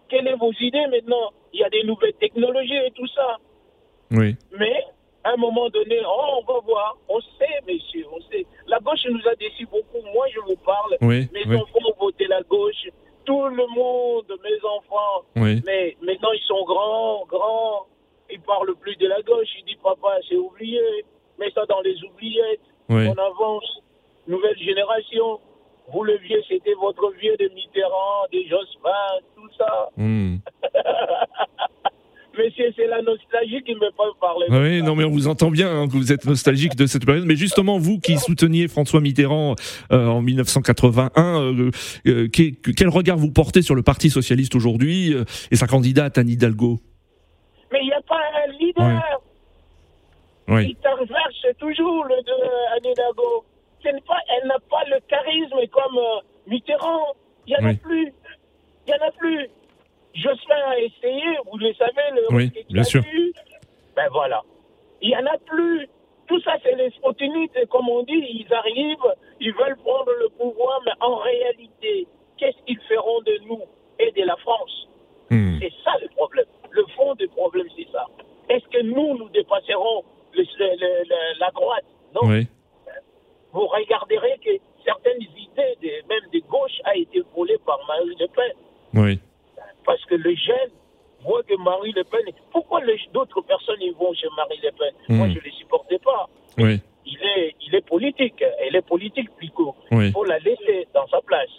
Quelles 0.09 0.29
sont 0.31 0.37
vos 0.39 0.53
idées 0.61 0.87
maintenant 0.89 1.31
Il 1.53 1.61
y 1.61 1.65
a 1.65 1.71
des 1.71 1.83
nouvelles 1.85 2.15
technologies 2.15 2.77
et 2.77 2.91
tout 2.93 3.07
ça. 3.09 3.37
Oui. 4.11 4.37
Mais, 4.59 4.85
à 5.25 5.31
un 5.33 5.37
moment 5.37 5.69
donné, 5.71 5.99
oh, 6.07 6.41
on 6.43 6.53
va 6.53 6.61
voir. 6.61 6.97
On 7.09 7.21
sait, 7.21 7.61
messieurs, 7.67 8.07
on 8.13 8.21
sait. 8.31 8.47
La 8.67 8.79
gauche 8.81 9.05
nous 9.11 9.27
a 9.29 9.35
déçus 9.37 9.67
beaucoup. 9.67 10.03
Moi, 10.13 10.27
je 10.35 10.41
vous 10.41 10.57
parle. 10.65 10.97
Oui. 11.01 11.29
Mes 11.33 11.47
Oui. 11.47 11.57
enfants 11.57 11.79
ont 11.89 11.95
voté 12.05 12.27
la 12.27 12.43
gauche. 12.43 12.87
Tout 13.25 13.47
le 13.47 13.67
monde, 13.75 14.31
mes 14.45 14.59
enfants. 14.77 15.25
Oui. 15.37 15.63
Mais 15.65 15.97
maintenant, 16.03 16.33
ils 16.33 16.47
sont 16.47 16.63
grands, 16.65 17.25
grands. 17.27 17.87
Ils 18.31 18.41
parlent 18.41 18.75
plus 18.77 18.97
de 18.97 19.07
la 19.09 19.21
gauche. 19.23 19.49
Ils 19.59 19.65
disent, 19.65 19.83
papa, 19.83 20.19
c'est 20.29 20.37
oublié. 20.37 20.81
Mets 21.39 21.51
ça 21.53 21.65
dans 21.67 21.81
les 21.81 21.97
oubliettes. 22.05 22.61
on 22.91 23.13
avance. 23.13 23.81
Nouvelle 24.29 24.59
génération. 24.59 25.41
Vous, 25.93 26.03
le 26.03 26.17
vieux, 26.19 26.41
c'était 26.49 26.75
votre 26.81 27.13
vieux 27.21 27.37
de 27.39 27.49
Mitterrand, 27.55 28.25
de 28.33 28.41
Jospin, 28.49 28.91
tout 29.37 29.49
ça. 29.59 29.91
Hmm. 29.97 30.37
Monsieur, 32.37 32.73
c'est 32.75 32.87
la 32.87 33.01
nostalgie 33.03 33.63
qui 33.63 33.75
me 33.75 33.81
fait 33.81 34.19
parler. 34.21 34.47
Oui, 34.51 34.83
non, 34.83 34.97
mais 34.97 35.05
on 35.05 35.11
vous 35.11 35.29
entend 35.29 35.51
bien 35.51 35.71
hein, 35.71 35.87
que 35.87 35.93
vous 35.93 36.13
êtes 36.13 36.25
nostalgique 36.25 36.75
de 36.75 36.87
cette 36.87 37.07
période. 37.07 37.25
Mais 37.27 37.37
justement, 37.37 37.79
vous 37.79 38.01
qui 38.01 38.19
souteniez 38.19 38.67
François 38.67 39.01
Mitterrand 39.01 39.55
euh, 39.93 40.07
en 40.07 40.21
1981, 40.21 41.43
euh, 41.43 41.71
euh, 42.07 42.29
quel, 42.33 42.57
quel 42.57 42.89
regard 42.89 43.17
vous 43.17 43.31
portez 43.31 43.63
sur 43.63 43.75
le 43.75 43.83
Parti 43.83 44.11
socialiste 44.11 44.57
aujourd'hui 44.57 45.15
euh, 45.15 45.25
et 45.51 45.57
sa 45.57 45.67
candidate 45.67 46.19
Anne 46.19 46.29
Hidalgo? 46.29 46.81
Mais 47.73 47.79
il 47.83 47.87
n'y 47.87 47.93
a 47.93 48.03
pas 48.03 48.17
un 48.17 48.53
leader. 48.59 49.21
Oui. 50.49 50.77
Il 50.77 51.55
toujours 51.59 52.05
le 52.05 52.17
de 52.17 52.77
Anne 52.77 52.93
Hidalgo. 52.93 53.45
Pas, 54.07 54.19
elle 54.37 54.49
n'a 54.49 54.59
pas 54.71 54.83
le 54.89 54.99
charisme 55.09 55.67
comme 55.71 55.99
euh, 55.99 56.21
Mitterrand. 56.47 57.15
Il 57.47 57.51
n'y 57.57 57.65
en 57.65 57.71
a 57.71 57.75
plus. 57.75 58.13
Il 58.87 58.93
n'y 58.95 58.95
en 59.01 59.07
a 59.07 59.11
plus. 59.13 59.49
Jospin 60.15 60.55
a 60.69 60.79
essayé, 60.79 61.25
vous 61.51 61.59
le 61.59 61.73
savez, 61.75 62.11
le 62.15 62.23
Oui, 62.35 62.53
bien 62.71 62.83
sûr. 62.85 63.03
eu. 63.13 63.33
Ben 63.97 64.09
voilà. 64.13 64.43
Il 65.03 65.09
n'y 65.09 65.17
en 65.17 65.27
a 65.27 65.37
plus. 65.39 65.89
Tout 66.27 66.41
ça, 66.41 66.53
c'est 66.63 66.75
les 66.77 66.89
opportunités, 66.99 67.67
comme 67.67 67.89
on 67.89 68.03
dit. 68.05 68.13
Ils 68.47 68.55
arrivent, 68.55 69.15
ils 69.41 69.53
veulent 69.53 69.77
prendre 69.77 70.11
le 70.21 70.29
pouvoir, 70.31 70.81
mais 70.87 70.93
en 71.01 71.17
réalité, 71.17 72.07
qu'est-ce 72.39 72.57
qu'ils 72.65 72.81
feront 72.89 73.21
de 73.23 73.39
nous 73.47 73.61
et 73.99 74.11
de 74.13 74.23
la 74.25 74.37
France? 74.37 74.89
Hmm. 75.31 75.59
C'est 75.61 75.73
ça 75.85 75.93
le 76.01 76.09
problème. 76.17 76.47
Le 76.71 76.85
fond 76.97 77.15
du 77.15 77.29
problème, 77.29 77.67
c'est 77.77 77.89
ça. 77.93 78.07
Est-ce 78.49 78.65
que 78.69 78.83
nous, 78.83 79.19
nous 79.19 79.29
dépasserons 79.31 80.05
le- 80.33 80.43
le- 80.59 80.77
le- 80.81 81.03
le- 81.09 81.39
la 81.41 81.51
droite? 81.51 81.85
Non. 82.15 82.21
Oui. 82.29 82.47
Vous 83.55 83.67
regarderez 83.69 84.37
que 84.45 84.51
certaines 84.85 85.23
idées, 85.23 86.03
même 86.09 86.27
de 86.33 86.41
gauche, 86.49 86.79
a 86.85 86.97
été 86.97 87.23
volées 87.35 87.59
par 87.65 87.79
Marie 87.89 88.17
Le 88.19 88.27
Pen. 88.27 88.53
Oui. 88.95 89.19
Parce 89.87 90.05
que 90.07 90.17
les 90.17 90.35
jeunes 90.37 90.73
voient 91.23 91.43
que 91.45 91.57
Marie 91.63 91.93
Le 91.93 92.03
Pen... 92.05 92.21
Pourquoi 92.51 92.81
d'autres 93.13 93.41
personnes 93.43 93.81
ils 93.81 93.95
vont 93.95 94.13
chez 94.13 94.27
Marie 94.37 94.59
Le 94.63 94.73
Pen? 94.73 94.93
Moi, 95.09 95.27
Hmm. 95.29 95.31
je 95.35 95.39
ne 95.39 95.45
les 95.45 95.51
supportais 95.53 95.99
pas. 96.01 96.29
Oui. 96.59 96.81
Il 97.07 97.19
est, 97.23 97.55
il 97.67 97.75
est 97.77 97.87
politique. 97.87 98.43
Elle 98.61 98.75
est 98.77 98.83
politique, 98.87 99.31
plutôt. 99.37 99.75
Oui. 99.93 100.07
Il 100.09 100.13
faut 100.13 100.25
la 100.25 100.39
laisser 100.41 100.89
dans 100.93 101.07
sa 101.07 101.21
place. 101.21 101.51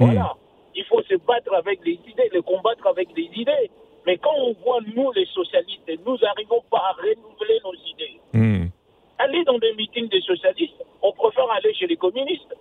Hmm. 0.00 0.06
Voilà. 0.06 0.34
Il 0.74 0.84
faut 0.86 1.02
se 1.02 1.14
battre 1.24 1.54
avec 1.54 1.78
les 1.84 2.00
idées, 2.08 2.30
les 2.32 2.42
combattre 2.42 2.84
avec 2.88 3.08
les 3.16 3.30
idées. 3.36 3.70
Mais 4.06 4.16
quand 4.18 4.34
on 4.36 4.52
voit, 4.64 4.80
nous, 4.94 5.12
les 5.12 5.26
socialistes, 5.26 5.88
nous 6.04 6.16
n'arrivons 6.18 6.62
pas 6.68 6.82
à 6.90 6.92
renouveler 7.00 7.60
nos 7.64 7.74
idées. 7.92 8.20
Hmm. 8.32 8.66
Aller 9.18 9.44
dans 9.44 9.58
des 9.58 9.72
meetings 9.74 10.08
des 10.08 10.20
socialistes, 10.22 10.82
on 11.02 11.12
préfère 11.12 11.50
aller 11.52 11.72
chez 11.74 11.86
les 11.86 11.96
communistes. 11.96 12.54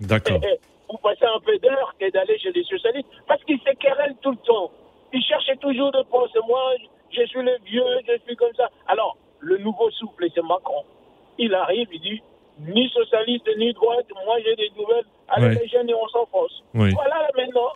D'accord. 0.00 0.40
Vous 0.90 0.98
passez 0.98 1.24
un 1.24 1.40
peu 1.40 1.56
d'heure 1.58 1.94
que 1.98 2.10
d'aller 2.10 2.38
chez 2.38 2.50
les 2.52 2.64
socialistes. 2.64 3.08
Parce 3.26 3.42
qu'ils 3.44 3.60
se 3.60 3.70
querellent 3.76 4.16
tout 4.20 4.32
le 4.32 4.36
temps. 4.38 4.70
Ils 5.12 5.22
cherchent 5.22 5.58
toujours 5.60 5.92
de 5.92 6.02
penser, 6.02 6.38
moi, 6.46 6.72
je 7.10 7.22
suis 7.26 7.42
le 7.42 7.56
vieux, 7.64 7.84
je 8.08 8.18
suis 8.26 8.36
comme 8.36 8.52
ça. 8.56 8.68
Alors, 8.88 9.16
le 9.40 9.58
nouveau 9.58 9.90
souffle, 9.90 10.26
c'est 10.34 10.42
Macron. 10.42 10.82
Il 11.38 11.54
arrive, 11.54 11.88
il 11.92 12.00
dit, 12.00 12.22
ni 12.60 12.88
socialiste, 12.90 13.48
ni 13.56 13.72
droite, 13.72 14.06
moi 14.26 14.36
j'ai 14.44 14.54
des 14.56 14.70
nouvelles. 14.76 15.04
Allez 15.28 15.46
Ouais. 15.48 15.62
les 15.62 15.68
jeunes 15.68 15.88
et 15.88 15.94
on 15.94 16.06
s'enfonce. 16.08 16.62
Oui. 16.74 16.90
Voilà 16.92 17.28
maintenant. 17.36 17.70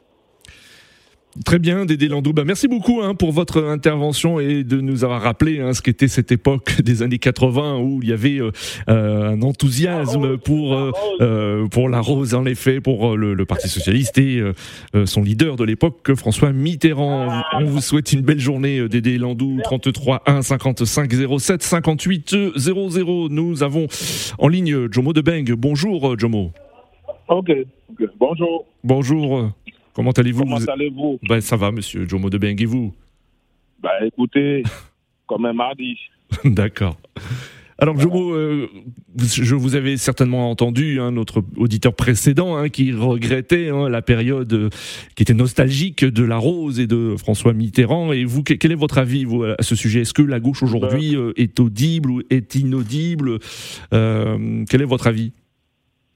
Très 1.44 1.59
bien, 1.59 1.85
Dédé 1.85 2.09
Landau. 2.09 2.33
Bah, 2.33 2.44
merci 2.46 2.66
beaucoup 2.66 3.03
hein, 3.03 3.14
pour 3.14 3.31
votre 3.33 3.62
intervention 3.64 4.40
et 4.40 4.64
de 4.64 4.81
nous 4.81 5.05
avoir 5.05 5.20
rappelé 5.20 5.61
hein, 5.61 5.75
ce 5.75 5.83
qu'était 5.83 6.09
cette 6.09 6.33
époque 6.33 6.81
des 6.83 7.03
années 7.03 7.18
80 7.18 7.79
où 7.79 8.01
il 8.03 8.09
y 8.09 8.12
avait 8.12 8.38
euh, 8.40 8.51
euh, 8.88 9.33
un 9.33 9.42
enthousiasme 9.42 10.38
pour 10.38 10.75
euh, 10.75 10.92
euh, 11.20 11.66
pour 11.68 11.88
la 11.88 12.01
rose, 12.01 12.35
en 12.35 12.46
effet, 12.46 12.81
pour 12.81 13.12
euh, 13.12 13.16
le, 13.16 13.35
le 13.35 13.44
Parti 13.44 13.68
socialiste 13.68 14.18
et 14.18 14.40
euh, 14.40 15.07
son 15.07 15.22
leader 15.22 15.57
de 15.57 15.64
l'époque, 15.64 16.14
François 16.14 16.53
Mitterrand. 16.53 17.42
On 17.61 17.64
vous 17.64 17.81
souhaite 17.81 18.12
une 18.12 18.22
belle 18.22 18.40
journée, 18.40 18.88
Dédé 18.88 19.18
Landou. 19.18 19.59
33 19.62 20.22
1 20.27 20.42
55 20.42 21.12
07 21.38 21.62
58 21.62 22.37
00. 22.57 23.29
Nous 23.29 23.62
avons 23.62 23.87
en 24.38 24.49
ligne 24.49 24.90
Jomo 24.90 25.12
Debeng. 25.12 25.53
Bonjour, 25.57 26.18
Jomo. 26.18 26.53
Ok. 27.29 27.51
bonjour. 28.18 28.66
Bonjour. 28.85 29.51
Comment 29.97 30.11
allez-vous 30.11 30.43
Comment 30.43 30.59
Vous- 30.59 30.71
allez-vous 30.71 31.19
Ben, 31.27 31.41
ça 31.41 31.57
va, 31.57 31.73
monsieur 31.73 32.07
Jomo 32.07 32.29
Debeng, 32.29 32.55
et 32.61 32.67
vous 32.67 32.93
Bah 33.83 33.93
écoutez, 34.05 34.63
comme 35.27 35.47
un 35.47 35.55
mardi. 35.55 35.97
D'accord. 36.45 36.99
Alors, 37.79 37.99
Jomo, 37.99 38.35
euh, 38.35 38.69
vous- 39.15 39.27
je 39.43 39.55
vous 39.55 39.75
avais 39.75 39.97
certainement 39.97 40.51
entendu, 40.51 41.01
hein, 41.01 41.13
notre 41.13 41.43
auditeur 41.57 41.95
précédent, 41.95 42.57
hein, 42.57 42.69
qui 42.69 42.93
regrettait 42.93 43.71
hein, 43.71 43.89
la 43.89 44.03
période 44.03 44.53
euh, 44.53 44.69
qui 45.15 45.23
était 45.23 45.33
nostalgique 45.33 46.05
de 46.05 46.25
la 46.25 46.37
Rose 46.37 46.79
et 46.79 46.87
de 46.87 47.17
François 47.17 47.55
Mitterrand. 47.55 48.13
Et 48.13 48.25
vous, 48.27 48.43
que- 48.43 48.53
quel 48.53 48.73
est 48.73 48.77
votre 48.77 48.99
avis 48.99 49.25
vous, 49.25 49.45
à 49.45 49.57
ce 49.63 49.75
sujet? 49.75 50.03
Est-ce 50.03 50.13
que 50.13 50.21
la 50.23 50.41
gauche 50.41 50.63
aujourd'hui 50.63 51.17
euh, 51.17 51.33
est 51.37 51.59
audible 51.59 52.11
ou 52.11 52.23
est 52.29 52.55
inaudible? 52.55 53.39
Quel 53.91 54.83
est 54.83 54.85
votre 54.87 55.07
avis? 55.07 55.33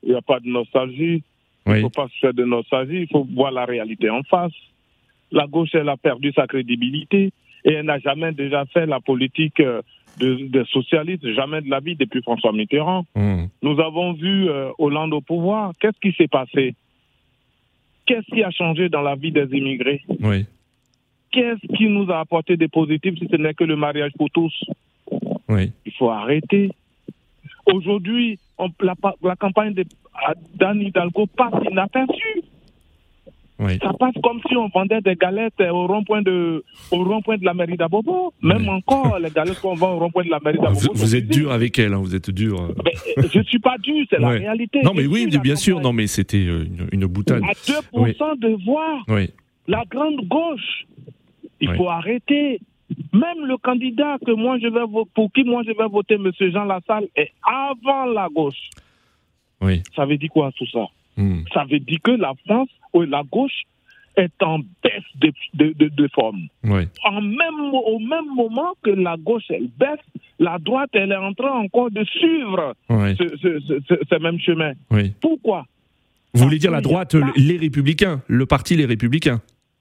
Il 0.03 0.11
n'y 0.11 0.14
a 0.16 0.23
pas 0.23 0.38
de 0.40 0.49
nostalgie. 0.49 1.23
Il 1.70 1.72
ne 1.72 1.76
Oui. 1.76 1.83
faut 1.83 1.90
pas 2.02 2.09
se 2.09 2.18
faire 2.18 2.35
de 2.35 2.44
nostalgie. 2.44 3.02
Il 3.02 3.09
faut 3.09 3.26
voir 3.35 3.52
la 3.52 3.64
réalité 3.64 4.11
en 4.11 4.22
face. 4.24 4.52
La 5.33 5.46
gauche, 5.46 5.70
elle 5.74 5.88
a 5.88 5.96
perdu 5.96 6.33
sa 6.35 6.46
crédibilité 6.46 7.33
et 7.64 7.72
elle 7.72 7.87
n'a 7.87 7.98
jamais 7.98 8.33
déjà 8.33 8.64
fait 8.66 8.87
la 8.87 9.00
politique 9.00 9.61
euh, 9.61 9.83
de, 10.18 10.48
de 10.48 10.64
socialiste, 10.64 11.24
jamais 11.35 11.61
de 11.61 11.70
la 11.70 11.78
vie 11.80 11.94
depuis 11.94 12.22
François 12.22 12.52
Mitterrand. 12.52 13.04
Hum, 13.14 13.48
Nous 13.62 13.78
avons 13.80 14.12
vu 14.14 14.48
euh, 14.48 14.70
Hollande 14.78 15.12
au 15.14 15.20
pouvoir. 15.20 15.72
Qu'est-ce 15.80 16.00
qui 16.00 16.12
s'est 16.16 16.28
passé? 16.28 16.74
Qu'est-ce 18.06 18.26
qui 18.35 18.42
a 18.42 18.50
changé 18.50 18.88
dans 18.88 19.02
la 19.02 19.14
vie 19.14 19.30
des 19.30 19.46
immigrés? 19.56 20.02
Oui. 20.20 20.46
Qu'est-ce 21.30 21.64
qui 21.76 21.87
nous 21.88 22.11
a 22.11 22.18
apporté 22.18 22.56
des 22.56 22.66
positifs 22.66 23.16
si 23.18 23.28
ce 23.30 23.37
n'est 23.37 23.54
que 23.54 23.62
le 23.62 23.76
mariage 23.76 24.11
pour 24.18 24.30
tous? 24.30 24.52
Oui. 25.48 25.70
Il 25.87 25.92
faut 25.92 26.11
arrêter. 26.11 26.70
Aujourd'hui, 27.66 28.38
la, 28.80 28.94
la 29.22 29.37
campagne 29.37 29.74
de 29.74 29.85
d'Anne 30.55 30.81
Hidalgo 30.83 31.27
passe 31.37 31.55
inaperçue. 31.70 32.42
Oui. 33.62 33.79
Ça 33.83 33.92
passe 33.92 34.14
comme 34.23 34.40
si 34.49 34.57
on 34.57 34.68
vendait 34.68 35.03
des 35.03 35.16
galettes 35.16 35.61
euh, 35.61 35.68
au 35.68 35.87
rond-point 35.87 36.23
de, 36.23 36.64
au 36.90 37.05
rond-point 37.05 37.37
de 37.37 37.44
la 37.44 37.53
mairie 37.53 37.77
d'Abobo. 37.77 38.33
Même 38.40 38.62
Oui. 38.62 38.68
encore, 38.70 39.18
les 39.18 39.29
galettes 39.29 39.61
qu'on 39.61 39.75
vend 39.75 39.92
au 39.92 39.99
rond-point 39.99 40.25
de 40.25 40.31
la 40.31 40.40
mairie 40.42 40.57
d'Abobo. 40.59 40.92
Vous, 40.94 41.14
êtes 41.14 41.29
dur 41.29 41.53
avec 41.53 41.79
elle, 41.79 41.92
hein, 41.92 41.99
vous 41.99 42.14
êtes 42.14 42.31
dur. 42.31 42.59
euh. 42.59 42.75
Mais, 42.85 42.92
euh, 43.18 43.29
je 43.31 43.38
ne 43.38 43.44
suis 43.44 43.59
pas 43.59 43.77
dur, 43.77 44.03
c'est 44.09 44.18
la 44.18 44.29
réalité. 44.31 44.81
Non, 44.83 44.92
mais 44.96 45.07
oui, 45.07 45.27
bien 45.42 45.57
sûr. 45.57 45.79
Non, 45.81 45.92
mais 45.92 46.07
c'était 46.07 46.42
une, 46.42 46.88
une 46.90 47.05
boutade. 47.05 47.42
À 47.44 47.53
2% 47.53 48.38
de 48.38 48.64
voix, 48.64 49.01
Oui. 49.09 49.29
la 49.68 49.85
grande 49.90 50.27
gauche. 50.27 50.87
Il 51.61 51.75
faut 51.77 51.88
arrêter. 51.90 52.61
Même 53.12 53.44
le 53.46 53.57
candidat 53.59 54.16
que 54.27 54.33
moi 54.33 54.59
je 54.59 54.66
vais 54.68 54.81
pour 55.14 55.31
qui 55.33 55.44
moi 55.44 55.62
je 55.66 55.73
vais 55.73 55.87
voter, 55.88 56.14
M. 56.14 56.31
Jean 56.51 56.64
Lassalle, 56.64 57.07
est 57.14 57.31
avant 57.46 58.07
la 58.07 58.29
gauche. 58.35 58.70
Oui. 59.61 59.83
Ça 59.96 60.05
veut 60.07 60.16
dire 60.16 60.31
quoi 60.31 60.51
tout 60.57 60.66
ça? 60.66 60.87
Hum. 61.18 61.44
Ça 61.53 61.64
veut 61.70 61.81
dire 61.81 61.99
que 62.03 62.12
la 62.12 62.33
France, 62.46 62.68
ou 62.92 63.03
la 63.03 63.23
gauche, 63.31 63.62
est 64.16 64.42
en 64.42 64.59
baisse 64.83 65.05
de, 65.16 65.33
de, 65.55 65.73
de, 65.79 65.88
de 65.88 66.09
forme. 66.14 66.49
Oui. 66.64 66.83
En 67.05 67.20
même, 67.20 67.61
au 67.73 67.99
même 68.01 68.27
moment 68.35 68.75
que 68.83 68.90
la 68.90 69.16
gauche, 69.16 69.44
elle 69.51 69.68
baisse, 69.79 70.01
la 70.38 70.59
droite, 70.59 70.90
elle 70.94 71.12
est 71.12 71.16
en 71.16 71.33
train 71.33 71.53
encore 71.53 71.90
de 71.90 72.05
suivre 72.05 72.75
Oui. 72.88 73.16
ce, 73.16 73.29
ce, 73.37 73.61
ce, 73.61 73.81
ce- 73.88 74.01
ce 74.11 74.14
même 74.20 74.38
chemin. 74.40 74.73
Oui. 74.90 75.12
Pourquoi? 75.20 75.64
Vous 76.35 76.44
voulez 76.44 76.59
dire 76.59 76.70
la 76.70 76.81
droite, 76.81 77.14
les 77.37 77.57
Républicains, 77.57 78.23
le 78.29 78.46
parti 78.46 78.77
Les 78.77 78.85
Républicains? 78.87 79.40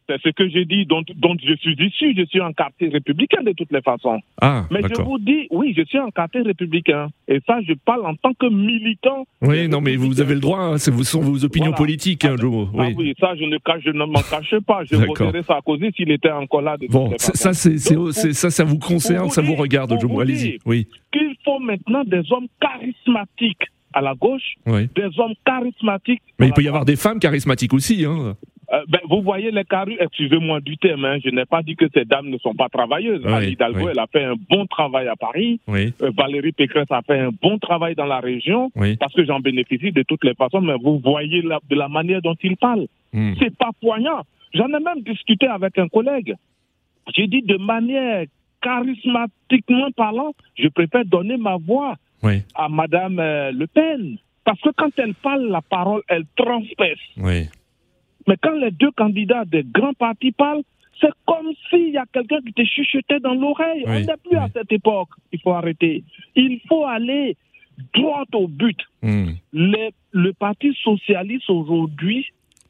C'est 0.09 0.29
ce 0.29 0.33
que 0.33 0.49
j'ai 0.49 0.65
dit, 0.65 0.85
dont, 0.85 1.03
dont 1.15 1.35
je 1.43 1.53
suis 1.57 1.75
issu. 1.79 2.15
Je 2.17 2.25
suis 2.25 2.41
en 2.41 2.51
quartier 2.53 2.89
républicain 2.89 3.43
de 3.43 3.51
toutes 3.51 3.71
les 3.71 3.81
façons. 3.81 4.19
Ah, 4.41 4.65
Mais 4.71 4.81
je 4.81 5.01
vous 5.01 5.19
dis, 5.19 5.47
oui, 5.51 5.73
je 5.77 5.83
suis 5.83 5.99
en 5.99 6.09
quartier 6.09 6.41
républicain. 6.41 7.09
Et 7.27 7.39
ça, 7.45 7.59
je 7.67 7.73
parle 7.85 8.05
en 8.05 8.15
tant 8.15 8.33
que 8.33 8.47
militant. 8.49 9.25
Oui, 9.41 9.67
non, 9.67 9.81
mais 9.81 9.95
vous 9.95 10.19
avez 10.21 10.33
le 10.33 10.39
droit, 10.39 10.59
hein, 10.59 10.77
ce 10.77 10.91
sont 11.03 11.21
vos 11.21 11.45
opinions 11.45 11.67
Voilà. 11.67 11.77
politiques, 11.77 12.25
hein, 12.25 12.35
Jomo. 12.37 12.69
Ah 12.73 12.87
Oui. 12.87 12.93
oui, 12.97 13.15
ça, 13.19 13.35
je 13.35 13.43
ne, 13.43 13.57
je 13.83 13.89
ne 13.91 14.05
m'en 14.05 14.21
cache 14.21 14.55
pas. 14.65 14.83
Je 14.85 14.95
D'accord. 14.95 15.27
voterai 15.27 15.43
Sarkozy 15.43 15.91
s'il 15.95 16.11
était 16.11 16.31
encore 16.31 16.61
là. 16.61 16.75
De 16.77 16.87
Bon, 16.87 17.13
ça, 17.17 17.53
ça, 17.53 17.53
c'est, 17.53 18.63
vous 18.63 18.79
concerne, 18.79 19.25
vous 19.27 19.31
ça 19.33 19.41
vous 19.41 19.55
regarde, 19.55 19.93
Jomo. 20.01 20.21
Allez-y. 20.21 20.57
Oui, 20.65 20.87
qu'il 21.11 21.35
faut 21.45 21.59
maintenant 21.59 22.03
des 22.03 22.23
hommes 22.31 22.47
charismatiques 22.59 23.63
à 23.93 24.01
la 24.01 24.13
gauche, 24.13 24.53
oui. 24.67 24.87
des 24.95 25.09
hommes 25.19 25.33
charismatiques. 25.45 26.21
Mais 26.39 26.47
il 26.47 26.53
peut 26.53 26.61
y 26.61 26.65
droite. 26.65 26.67
avoir 26.75 26.85
des 26.85 26.95
femmes 26.95 27.19
charismatiques 27.19 27.73
aussi. 27.73 28.05
Hein. 28.05 28.35
Euh, 28.71 28.83
ben, 28.87 28.99
vous 29.09 29.23
voyez 29.23 29.49
les 29.49 29.63
carrus, 29.63 29.97
excusez-moi 29.99 30.59
du 30.61 30.77
thème, 30.77 31.03
hein, 31.03 31.17
je 31.25 31.31
n'ai 31.31 31.45
pas 31.45 31.63
dit 31.63 31.75
que 31.75 31.85
ces 31.91 32.05
dames 32.05 32.29
ne 32.29 32.37
sont 32.37 32.53
pas 32.53 32.69
travailleuses. 32.69 33.23
Oui, 33.25 33.33
Anne 33.33 33.43
Hidalgo, 33.49 33.79
oui. 33.85 33.91
elle 33.91 33.99
a 33.99 34.05
fait 34.05 34.23
un 34.23 34.35
bon 34.47 34.67
travail 34.67 35.07
à 35.07 35.15
Paris. 35.15 35.59
Oui, 35.67 35.91
Euh, 36.03 36.11
Valérie 36.15 36.51
Pécresse 36.51 36.91
a 36.91 37.01
fait 37.01 37.17
un 37.19 37.31
bon 37.41 37.57
travail 37.57 37.95
dans 37.95 38.05
la 38.05 38.19
région. 38.19 38.71
oui. 38.75 38.95
Parce 38.97 39.13
que 39.13 39.25
j'en 39.25 39.39
bénéficie 39.39 39.91
de 39.91 40.03
toutes 40.03 40.23
les 40.23 40.35
façons, 40.35 40.61
mais 40.61 40.75
vous 40.83 40.99
voyez 40.99 41.41
la- 41.41 41.59
de 41.67 41.75
la 41.75 41.87
manière 41.87 42.21
dont 42.21 42.35
il 42.43 42.55
parle. 42.57 42.85
Hmm. 43.11 43.33
C'est 43.39 43.55
pas 43.57 43.71
poignant. 43.81 44.21
J'en 44.53 44.67
ai 44.67 44.79
même 44.83 45.01
discuté 45.03 45.47
avec 45.47 45.77
un 45.79 45.87
collègue. 45.87 46.35
J'ai 47.15 47.25
dit 47.25 47.41
de 47.41 47.57
manière 47.57 48.25
charismatiquement 48.61 49.91
parlant, 49.95 50.31
je 50.57 50.67
préfère 50.67 51.05
donner 51.05 51.37
ma 51.37 51.57
voix 51.57 51.95
à 52.55 52.69
Madame 52.69 53.19
euh, 53.19 53.51
Le 53.51 53.67
Pen. 53.67 54.17
Parce 54.43 54.59
que 54.61 54.69
quand 54.75 54.89
elle 54.97 55.13
parle, 55.15 55.47
la 55.49 55.61
parole, 55.61 56.01
elle 56.07 56.23
transperce. 56.35 56.99
Oui. 57.17 57.47
Mais 58.27 58.35
quand 58.41 58.53
les 58.53 58.71
deux 58.71 58.91
candidats 58.91 59.45
des 59.45 59.63
grands 59.63 59.93
partis 59.93 60.31
parlent, 60.31 60.63
c'est 61.01 61.11
comme 61.25 61.53
s'il 61.69 61.89
y 61.89 61.97
a 61.97 62.05
quelqu'un 62.11 62.39
qui 62.45 62.53
te 62.53 62.63
chuchotait 62.63 63.19
dans 63.19 63.33
l'oreille. 63.33 63.83
Oui, 63.87 63.93
On 63.95 63.99
n'est 63.99 64.17
plus 64.27 64.37
à 64.37 64.49
cette 64.53 64.71
époque. 64.71 65.09
Il 65.31 65.39
faut 65.41 65.53
arrêter. 65.53 66.03
Il 66.35 66.59
faut 66.67 66.85
aller 66.85 67.37
droit 67.93 68.25
au 68.33 68.47
but. 68.47 68.79
Hmm. 69.01 69.31
Le 69.53 70.31
Parti 70.33 70.75
socialiste 70.83 71.49
aujourd'hui 71.49 72.25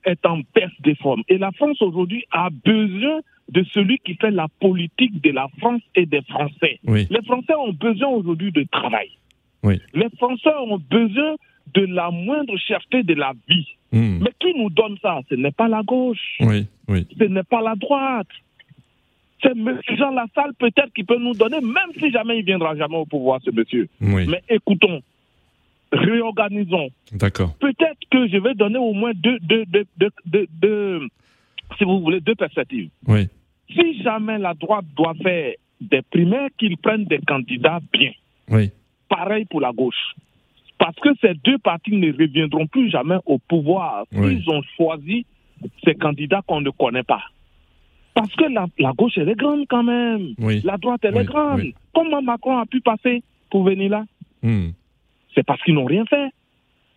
est 0.06 0.26
en 0.26 0.42
perte 0.54 0.80
de 0.82 0.94
forme. 0.96 1.24
Et 1.28 1.38
la 1.38 1.52
France 1.52 1.82
aujourd'hui 1.82 2.24
a 2.32 2.50
besoin 2.50 3.20
de 3.50 3.64
celui 3.74 3.98
qui 4.00 4.16
fait 4.16 4.32
la 4.32 4.48
politique 4.60 5.22
de 5.22 5.32
la 5.32 5.48
France 5.58 5.82
et 5.96 6.06
des 6.06 6.22
Français. 6.22 6.80
Oui. 6.86 7.08
Les 7.10 7.22
Français 7.24 7.56
ont 7.56 7.74
besoin 7.74 8.10
aujourd'hui 8.10 8.52
de 8.52 8.66
travail. 8.72 9.10
Les 9.64 10.10
Français 10.18 10.54
ont 10.68 10.80
besoin 10.90 11.36
de 11.74 11.86
la 11.86 12.10
moindre 12.12 12.58
cherté 12.58 13.04
de 13.04 13.14
la 13.14 13.34
vie. 13.48 13.68
Hmm. 13.92 14.20
Mais 14.22 14.32
qui 14.40 14.54
nous 14.58 14.70
donne 14.70 14.98
ça? 15.02 15.20
Ce 15.30 15.36
n'est 15.36 15.52
pas 15.52 15.68
la 15.68 15.82
gauche, 15.84 16.38
Oui. 16.42 16.68
Oui. 16.88 17.08
ce 17.18 17.24
n'est 17.26 17.44
pas 17.44 17.62
la 17.62 17.76
droite. 17.76 18.28
C'est 19.42 19.52
M. 19.58 19.80
Jean 19.98 20.12
Lassalle 20.12 20.54
peut-être 20.60 20.94
qui 20.94 21.04
peut 21.04 21.18
nous 21.18 21.34
donner, 21.34 21.62
même 21.62 21.92
si 21.98 22.12
jamais 22.12 22.40
il 22.40 22.46
viendra 22.46 22.76
jamais 22.76 22.98
au 22.98 23.06
pouvoir, 23.06 23.40
ce 23.44 23.52
monsieur. 23.52 23.88
Oui. 24.02 24.28
Mais 24.28 24.44
écoutons, 24.50 25.02
réorganisons. 25.92 26.90
D'accord. 27.14 27.56
Peut-être 27.60 27.98
que 28.12 28.28
je 28.28 28.38
vais 28.38 28.54
donner 28.54 28.78
au 28.78 28.94
moins 28.94 29.12
deux, 29.16 29.40
deux, 29.40 29.66
deux, 29.66 29.86
deux, 29.98 30.10
deux- 30.26 30.48
deux- 30.62 31.08
si 31.78 31.84
vous 31.84 32.00
voulez, 32.02 32.20
deux 32.20 32.36
perspectives. 32.36 32.90
Oui. 33.08 33.28
Si 33.72 34.02
jamais 34.04 34.38
la 34.38 34.54
droite 34.54 34.86
doit 34.96 35.14
faire 35.22 35.54
des 35.82 36.02
primaires, 36.02 36.50
qu'ils 36.58 36.78
prennent 36.78 37.06
des 37.06 37.20
candidats 37.20 37.80
bien. 37.94 38.12
Oui. 38.50 38.72
Pareil 39.08 39.46
pour 39.46 39.62
la 39.62 39.72
gauche. 39.72 40.16
Parce 40.80 40.96
que 40.96 41.10
ces 41.22 41.34
deux 41.44 41.58
partis 41.60 41.92
ne 41.96 42.12
reviendront 42.12 42.66
plus 42.66 42.90
jamais 42.90 43.18
au 43.26 43.38
pouvoir 43.38 44.06
Oui. 44.14 44.38
s'ils 44.42 44.50
ont 44.50 44.62
choisi 44.78 45.26
ces 45.84 45.94
candidats 45.94 46.42
qu'on 46.48 46.62
ne 46.62 46.70
connaît 46.72 47.04
pas. 47.04 47.22
Parce 48.16 48.34
que 48.36 48.46
la, 48.46 48.66
la 48.80 48.92
gauche, 48.94 49.18
elle 49.18 49.30
est 49.30 49.36
grande 49.36 49.66
quand 49.70 49.84
même. 49.84 50.34
Oui. 50.40 50.62
La 50.64 50.78
droite, 50.78 51.02
elle 51.04 51.16
Oui, 51.16 51.22
est 51.22 51.26
grande. 51.26 51.62
Comment 51.94 52.22
Macron 52.22 52.58
a 52.58 52.66
pu 52.66 52.82
passer 52.82 53.22
pour 53.52 53.64
venir 53.64 53.90
là? 53.92 54.06
Hmm. 54.42 54.70
C'est 55.36 55.44
parce 55.46 55.62
qu'ils 55.64 55.74
n'ont 55.76 55.86
rien 55.86 56.06
fait. 56.06 56.30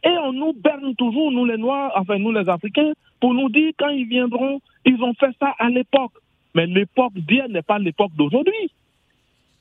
Et 0.05 0.11
on 0.25 0.33
nous 0.33 0.53
berne 0.53 0.95
toujours, 0.97 1.31
nous 1.31 1.45
les 1.45 1.57
Noirs, 1.59 1.93
enfin 1.97 2.19
nous 2.19 2.33
les 2.33 2.49
Africains, 2.49 2.93
pour 3.21 3.35
nous 3.35 3.49
dire 3.51 3.73
quand 3.79 3.91
ils 3.91 4.07
viendront, 4.09 4.61
ils 4.85 5.01
ont 5.03 5.15
fait 5.15 5.31
ça 5.39 5.55
à 5.59 5.69
l'époque. 5.69 6.13
Mais 6.55 6.67
l'époque 6.67 7.15
d'hier 7.15 7.49
n'est 7.49 7.63
pas 7.63 7.79
l'époque 7.79 8.13
d'aujourd'hui. 8.17 8.71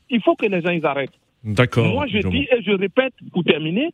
Il 0.09 0.21
faut 0.21 0.35
que 0.35 0.45
les 0.45 0.61
gens 0.61 0.71
ils 0.71 0.85
arrêtent. 0.85 1.13
D'accord. 1.43 1.87
Moi, 1.93 2.05
je 2.07 2.19
dis 2.27 2.47
et 2.51 2.61
je 2.61 2.71
répète 2.71 3.13
pour 3.31 3.43
terminer, 3.43 3.89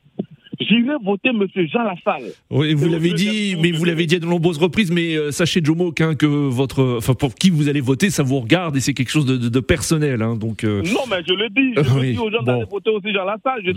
j'irai 0.59 0.95
voter 1.03 1.29
M. 1.29 1.45
Jean 1.71 1.83
Lassalle. 1.83 2.31
Oui, 2.49 2.73
vous 2.73 2.89
l'avez 2.89 3.13
dit, 3.13 3.55
mais 3.61 3.71
vous 3.71 3.85
l'avez 3.85 4.05
dit 4.07 4.15
à 4.15 4.19
de 4.19 4.25
nombreuses 4.25 4.57
reprises. 4.57 4.91
Mais 4.91 5.15
euh, 5.15 5.31
sachez, 5.31 5.61
Jomo, 5.63 5.91
qu'un 5.91 6.15
que 6.15 6.25
votre, 6.25 6.97
enfin, 6.97 7.13
pour 7.13 7.35
qui 7.35 7.49
vous 7.51 7.69
allez 7.69 7.81
voter, 7.81 8.09
ça 8.09 8.23
vous 8.23 8.39
regarde 8.39 8.75
et 8.75 8.79
c'est 8.79 8.93
quelque 8.93 9.11
chose 9.11 9.25
de, 9.25 9.37
de- 9.37 9.49
de 9.49 9.59
personnel. 9.59 10.21
hein, 10.21 10.35
donc, 10.35 10.63
euh, 10.63 10.81
Non, 10.83 11.01
mais 11.09 11.17
je 11.27 11.33
le 11.33 11.49
dis. 11.49 11.73
Je 11.77 11.93
oui, 11.99 12.11
dis 12.13 12.17
aux 12.19 12.31
gens 12.31 12.39
bon. 12.39 12.45
d'aller 12.45 12.65
voter 12.69 12.89
aussi 12.89 13.13
Jean 13.13 13.23
Lassalle. 13.25 13.61
Je 13.63 13.71
suis 13.71 13.73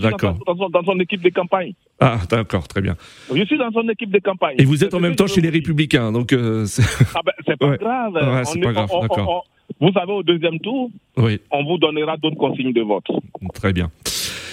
dans, 0.47 0.57
son, 0.57 0.69
dans 0.71 0.83
son 0.85 0.99
équipe 1.01 1.23
de 1.23 1.29
campagne. 1.31 1.75
ah, 2.01 2.19
d'accord, 2.31 2.67
très 2.67 2.81
bien. 2.81 2.97
Je 3.35 3.45
suis 3.45 3.59
dans 3.59 3.71
son 3.73 3.87
équipe 3.89 4.11
de 4.11 4.19
campagne. 4.21 4.57
Et 4.59 4.65
vous 4.65 4.83
êtes 4.83 4.95
en 4.95 5.01
même 5.01 5.17
temps 5.17 5.27
chez 5.27 5.41
les. 5.43 5.51
Républicains, 5.51 6.13
donc 6.13 6.33
euh, 6.33 6.65
Ah 7.15 7.21
ben, 7.27 7.33
c'est 7.45 7.59
pas 7.59 7.71
Ouais. 7.71 7.77
grave. 7.77 8.13
Ouais, 8.15 8.45
c'est 8.45 8.61
pas 8.61 8.71
est- 8.71 8.73
grave, 8.73 8.89
d'accord. 9.03 9.45
Vous 9.81 9.93
savez, 9.93 10.13
au 10.13 10.23
deuxième 10.23 10.59
tour, 10.61 10.91
oui, 11.17 11.41
on 11.51 11.65
vous 11.65 11.79
donnera 11.79 12.17
d'autres 12.17 12.37
consignes 12.37 12.73
de 12.73 12.83
vote. 12.83 13.07
très 13.55 13.73
bien. 13.73 13.91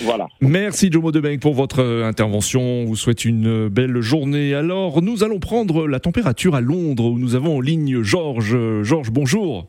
Voilà. 0.04 0.28
Merci 0.42 0.92
Jomo 0.92 1.12
Debeng 1.12 1.40
pour 1.40 1.54
votre 1.54 1.82
euh, 1.82 2.06
intervention. 2.06 2.62
On 2.62 2.86
vous 2.86 2.96
souhaite 2.96 3.26
une 3.26 3.68
belle 3.68 4.00
journée. 4.02 4.54
Alors, 4.54 5.02
nous 5.02 5.24
allons 5.24 5.40
prendre 5.40 5.88
la 5.88 6.00
température 6.00 6.56
à 6.56 6.62
Londres 6.62 7.06
où 7.06 7.18
nous 7.18 7.36
avons 7.36 7.58
en 7.58 7.62
ligne 7.62 8.04
Georges. 8.04 8.54
Euh, 8.54 8.84
Georges, 8.84 9.10
bonjour. 9.12 9.68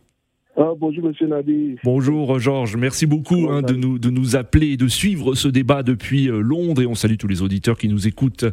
Ah, 0.61 0.73
bonjour, 0.77 1.05
monsieur 1.05 1.29
Nadi. 1.29 1.77
Bonjour 1.85 2.35
euh, 2.35 2.38
Georges, 2.40 2.77
merci 2.77 3.07
beaucoup 3.07 3.49
hein, 3.49 3.62
de, 3.62 3.75
nous, 3.75 4.01
de 4.01 4.11
nous 4.11 4.35
appeler 4.35 4.73
et 4.73 4.77
de 4.77 4.88
suivre 4.88 5.37
ce 5.37 5.47
débat 5.47 5.85
depuis 5.85 6.29
euh, 6.29 6.40
Londres. 6.40 6.83
Et 6.83 6.87
on 6.87 6.97
salue 6.97 7.14
tous 7.16 7.29
les 7.29 7.42
auditeurs 7.42 7.79
qui 7.79 7.87
nous 7.87 8.09
écoutent 8.09 8.42
euh, 8.42 8.51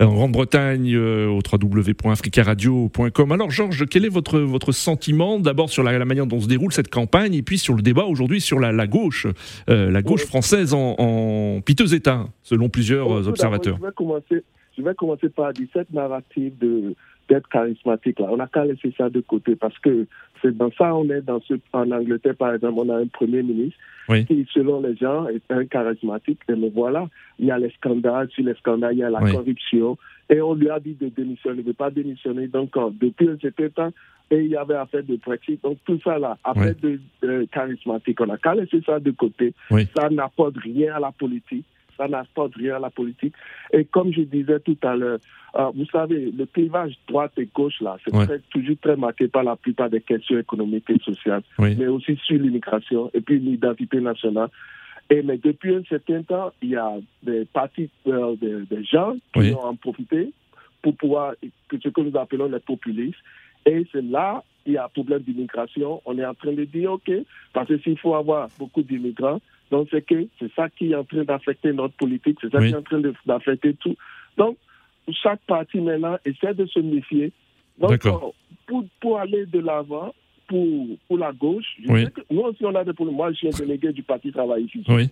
en 0.00 0.14
Grande-Bretagne 0.14 0.96
au 0.96 1.40
www.africaradio.com. 1.40 3.32
Alors 3.32 3.50
Georges, 3.50 3.84
quel 3.86 4.06
est 4.06 4.08
votre, 4.08 4.40
votre 4.40 4.72
sentiment 4.72 5.38
d'abord 5.38 5.68
sur 5.68 5.82
la, 5.82 5.98
la 5.98 6.06
manière 6.06 6.26
dont 6.26 6.40
se 6.40 6.48
déroule 6.48 6.72
cette 6.72 6.88
campagne 6.88 7.34
et 7.34 7.42
puis 7.42 7.58
sur 7.58 7.74
le 7.74 7.82
débat 7.82 8.04
aujourd'hui 8.04 8.40
sur 8.40 8.58
la, 8.58 8.72
la 8.72 8.86
gauche, 8.86 9.26
euh, 9.68 9.90
la 9.90 10.00
gauche 10.00 10.24
française 10.24 10.72
en, 10.72 10.94
en 10.98 11.60
piteux 11.60 11.92
état 11.92 12.28
selon 12.42 12.70
plusieurs 12.70 13.08
Bon, 13.08 13.28
observateurs? 13.28 13.76
Je 13.78 13.86
vais, 13.86 13.92
commencer, 13.92 14.42
je 14.78 14.82
vais 14.82 14.94
commencer 14.94 15.28
par 15.28 15.52
dire 15.52 15.68
cette 15.74 15.92
narrative 15.92 16.54
de 16.62 16.94
d'être 17.32 17.48
charismatique 17.48 18.18
là. 18.20 18.26
On 18.30 18.36
n'a 18.36 18.46
qu'à 18.46 18.64
laisser 18.64 18.92
ça 18.98 19.08
de 19.08 19.20
côté 19.20 19.56
parce 19.56 19.78
que 19.78 20.06
c'est 20.42 20.54
dans 20.56 20.70
ça 20.72 20.94
on 20.94 21.08
est 21.08 21.22
dans 21.22 21.40
ce 21.40 21.54
en 21.72 21.90
Angleterre 21.90 22.36
par 22.36 22.52
exemple 22.54 22.74
on 22.84 22.88
a 22.90 22.96
un 22.98 23.06
premier 23.06 23.42
ministre 23.42 23.78
Oui. 24.08 24.26
qui 24.26 24.46
selon 24.52 24.80
les 24.82 24.96
gens 24.96 25.26
est 25.28 25.42
un 25.50 25.64
charismatique. 25.64 26.40
Et 26.48 26.54
mais 26.54 26.70
voilà. 26.74 27.08
Il 27.38 27.46
y 27.46 27.50
a 27.50 27.58
les 27.58 27.70
scandales 27.70 28.28
sur 28.30 28.44
les 28.44 28.54
scandales 28.54 28.94
il 28.94 28.98
y 28.98 29.02
a 29.04 29.10
la 29.10 29.22
Oui. 29.22 29.32
corruption. 29.32 29.96
Et 30.28 30.40
on 30.40 30.54
lui 30.54 30.68
a 30.70 30.78
dit 30.80 30.94
de 31.00 31.08
démissionner 31.08 31.58
il 31.60 31.62
ne 31.64 31.68
veut 31.68 31.72
pas 31.84 31.90
démissionner. 31.90 32.48
Donc 32.48 32.76
euh, 32.76 32.90
depuis 33.00 33.28
un 33.28 33.38
certain 33.38 33.68
temps 33.68 33.92
et 34.30 34.40
il 34.46 34.50
y 34.50 34.56
avait 34.56 34.74
affaire 34.74 35.02
de 35.04 35.16
Brexit 35.16 35.62
donc 35.62 35.78
tout 35.86 35.98
ça 36.04 36.18
là 36.18 36.38
affaire 36.44 36.74
de, 36.82 36.98
de 37.22 37.46
charismatique 37.52 38.18
on 38.20 38.26
n'a 38.26 38.38
qu'à 38.38 38.54
laisser 38.54 38.80
ça 38.84 38.98
de 39.00 39.10
côté. 39.10 39.54
Ça 39.96 40.08
n'apporte 40.10 40.56
rien 40.58 40.94
à 40.96 41.00
la 41.00 41.12
politique 41.12 41.66
ça 42.02 42.08
n'apporte 42.08 42.54
rien 42.56 42.76
à 42.76 42.78
la 42.78 42.90
politique. 42.90 43.34
Et 43.72 43.84
comme 43.84 44.12
je 44.12 44.22
disais 44.22 44.60
tout 44.60 44.76
à 44.82 44.96
l'heure, 44.96 45.18
euh, 45.58 45.70
vous 45.74 45.86
savez, 45.86 46.30
le 46.36 46.46
clivage 46.46 46.94
droite 47.08 47.32
et 47.36 47.48
gauche, 47.54 47.80
là, 47.80 47.96
c'est 48.04 48.14
Ouais. 48.14 48.40
toujours 48.50 48.76
très 48.80 48.96
marqué 48.96 49.28
par 49.28 49.44
la 49.44 49.56
plupart 49.56 49.90
des 49.90 50.00
questions 50.00 50.38
économiques 50.38 50.88
et 50.90 50.98
sociales, 50.98 51.42
Oui. 51.58 51.76
mais 51.78 51.86
aussi 51.86 52.16
sur 52.24 52.38
l'immigration 52.38 53.10
et 53.14 53.20
puis 53.20 53.38
l'identité 53.38 54.00
nationale. 54.00 54.48
Et 55.10 55.22
mais 55.22 55.36
depuis 55.36 55.74
un 55.74 55.82
certain 55.88 56.22
temps, 56.22 56.52
il 56.62 56.70
y 56.70 56.76
a 56.76 56.90
des 57.22 57.44
partis, 57.44 57.90
euh, 58.06 58.34
des, 58.36 58.64
des 58.74 58.84
gens 58.84 59.12
qui 59.34 59.40
Oui. 59.40 59.54
ont 59.54 59.64
en 59.66 59.76
profité 59.76 60.32
pour 60.80 60.96
pouvoir, 60.96 61.34
ce 61.70 61.88
que 61.88 62.00
nous 62.00 62.16
appelons 62.18 62.46
les 62.48 62.58
populistes. 62.60 63.18
Et 63.66 63.86
c'est 63.92 64.02
là, 64.02 64.42
il 64.66 64.72
y 64.72 64.76
a 64.78 64.86
un 64.86 64.88
problème 64.88 65.20
d'immigration. 65.20 66.00
On 66.06 66.18
est 66.18 66.24
en 66.24 66.34
train 66.34 66.52
de 66.52 66.64
dire, 66.64 66.92
OK, 66.92 67.10
parce 67.52 67.68
que 67.68 67.78
s'il 67.78 67.98
faut 67.98 68.14
avoir 68.14 68.48
beaucoup 68.58 68.82
d'immigrants, 68.82 69.40
donc 69.72 69.88
c'est 69.90 70.02
que 70.06 70.28
c'est 70.38 70.52
ça 70.54 70.68
qui 70.68 70.92
est 70.92 70.94
en 70.94 71.02
train 71.02 71.24
d'affecter 71.24 71.72
notre 71.72 71.94
politique, 71.94 72.38
c'est 72.40 72.52
ça 72.52 72.58
Oui. 72.60 72.68
qui 72.68 72.74
est 72.74 72.76
en 72.76 72.82
train 72.82 73.02
d'affecter 73.26 73.74
tout. 73.74 73.96
Donc, 74.36 74.56
chaque 75.22 75.40
parti 75.48 75.80
maintenant 75.80 76.16
essaie 76.24 76.54
de 76.54 76.66
se 76.66 76.78
méfier. 76.78 77.32
Donc, 77.78 77.90
D'accord. 77.90 78.32
pour, 78.66 78.84
pour 79.00 79.18
aller 79.18 79.46
de 79.46 79.58
l'avant, 79.58 80.14
pour, 80.46 80.86
pour 81.08 81.18
la 81.18 81.32
gauche, 81.32 81.64
je 81.82 81.90
Oui. 81.90 82.04
sais 82.04 82.10
que 82.12 82.20
nous 82.30 82.42
aussi 82.42 82.64
on 82.64 82.74
a 82.74 82.84
des 82.84 82.92
problèmes. 82.92 83.16
Moi, 83.16 83.32
je 83.32 83.36
suis 83.38 83.48
un 83.48 83.58
délégué 83.58 83.92
du 83.92 84.02
Parti 84.04 84.30
travailliste. 84.30 84.74
ici. 84.76 84.84
Oui, 84.90 85.08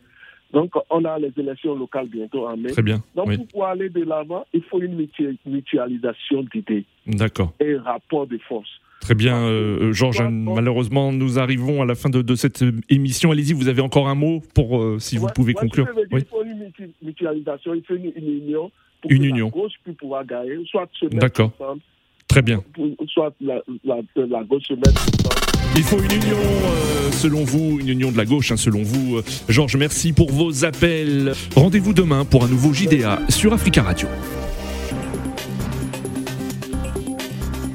Donc, 0.53 0.75
on 0.91 1.05
a 1.07 1.19
les 1.19 1.33
élections 1.39 1.75
locales 1.75 2.09
bientôt 2.09 2.47
en 2.47 2.57
mai. 2.57 2.71
très 2.73 2.83
bien. 2.83 2.99
Donc, 3.17 3.29
Oui. 3.29 3.39
pour 3.51 3.65
aller 3.67 3.89
de 3.89 4.05
l'avant, 4.05 4.45
il 4.53 4.63
faut 4.65 4.81
une 4.83 4.95
mutu- 5.01 5.37
mutualisation 5.47 6.43
d'idées 6.53 6.85
D'accord. 7.07 7.53
et 7.61 7.75
un 7.75 7.83
rapport 7.83 8.27
de 8.27 8.37
force. 8.39 8.69
Très 9.01 9.15
bien, 9.15 9.37
euh, 9.39 9.93
Georges. 9.93 10.19
Toi, 10.19 10.27
toi- 10.45 10.55
Malheureusement, 10.55 11.11
nous 11.13 11.39
arrivons 11.39 11.81
à 11.83 11.87
la 11.87 11.95
fin 11.95 12.11
de, 12.11 12.21
de 12.23 12.35
cette 12.35 12.63
euh, 12.63 12.73
émission. 12.91 13.31
Allez-y, 13.33 13.55
vous 13.55 13.69
avez 13.69 13.81
encore 13.81 14.09
un 14.09 14.15
mot 14.15 14.43
pour, 14.55 14.79
euh, 14.79 14.99
si 14.99 15.17
vous 15.17 15.27
Ouais, 15.27 15.33
pouvez 15.35 15.53
moi, 15.55 15.63
conclure. 15.63 15.87
Oui. 16.13 16.21
Il 16.21 16.27
faut 16.27 16.45
une 16.45 16.59
mutu- 16.65 16.91
mutualisation, 17.03 17.75
il 17.75 17.83
faut 17.87 17.95
une, 17.97 18.13
une 18.15 18.43
union 18.47 18.71
pour 19.01 19.11
Une 19.11 19.23
que 19.23 19.27
union. 19.27 19.47
la 19.47 19.63
gauche 19.63 19.73
puisse 19.83 19.97
pouvoir 19.97 20.25
gagner, 20.27 20.59
soit 20.71 20.87
se 21.01 21.07
mettre 21.15 21.41
ensemble, 21.41 21.81
Très 22.29 22.43
bien. 22.43 22.63
pour- 22.75 22.89
soit 23.09 23.33
la, 23.41 23.63
la, 23.85 23.97
la 24.17 24.45
gauche 24.45 24.65
se 24.69 24.75
mettre 24.75 24.91
ensemble. 25.03 25.37
Il 25.77 25.83
faut 25.83 25.99
une 25.99 26.13
union, 26.13 26.37
euh, 26.37 27.11
selon 27.13 27.45
vous, 27.45 27.79
une 27.81 27.89
union 27.89 28.13
de 28.13 28.17
la 28.19 28.25
gauche, 28.27 28.53
hein, 28.53 28.57
selon 28.59 28.83
vous. 28.83 29.17
Euh, 29.19 29.23
Georges, 29.49 29.77
merci 29.77 30.13
pour 30.13 30.31
vos 30.31 30.65
appels. 30.65 31.33
Rendez-vous 31.55 31.95
demain 31.95 32.25
pour 32.27 32.45
un 32.45 32.49
nouveau 32.49 32.73
JDA 32.75 33.21
sur 33.31 33.53
Africa 33.55 33.83
Radio. 33.83 34.09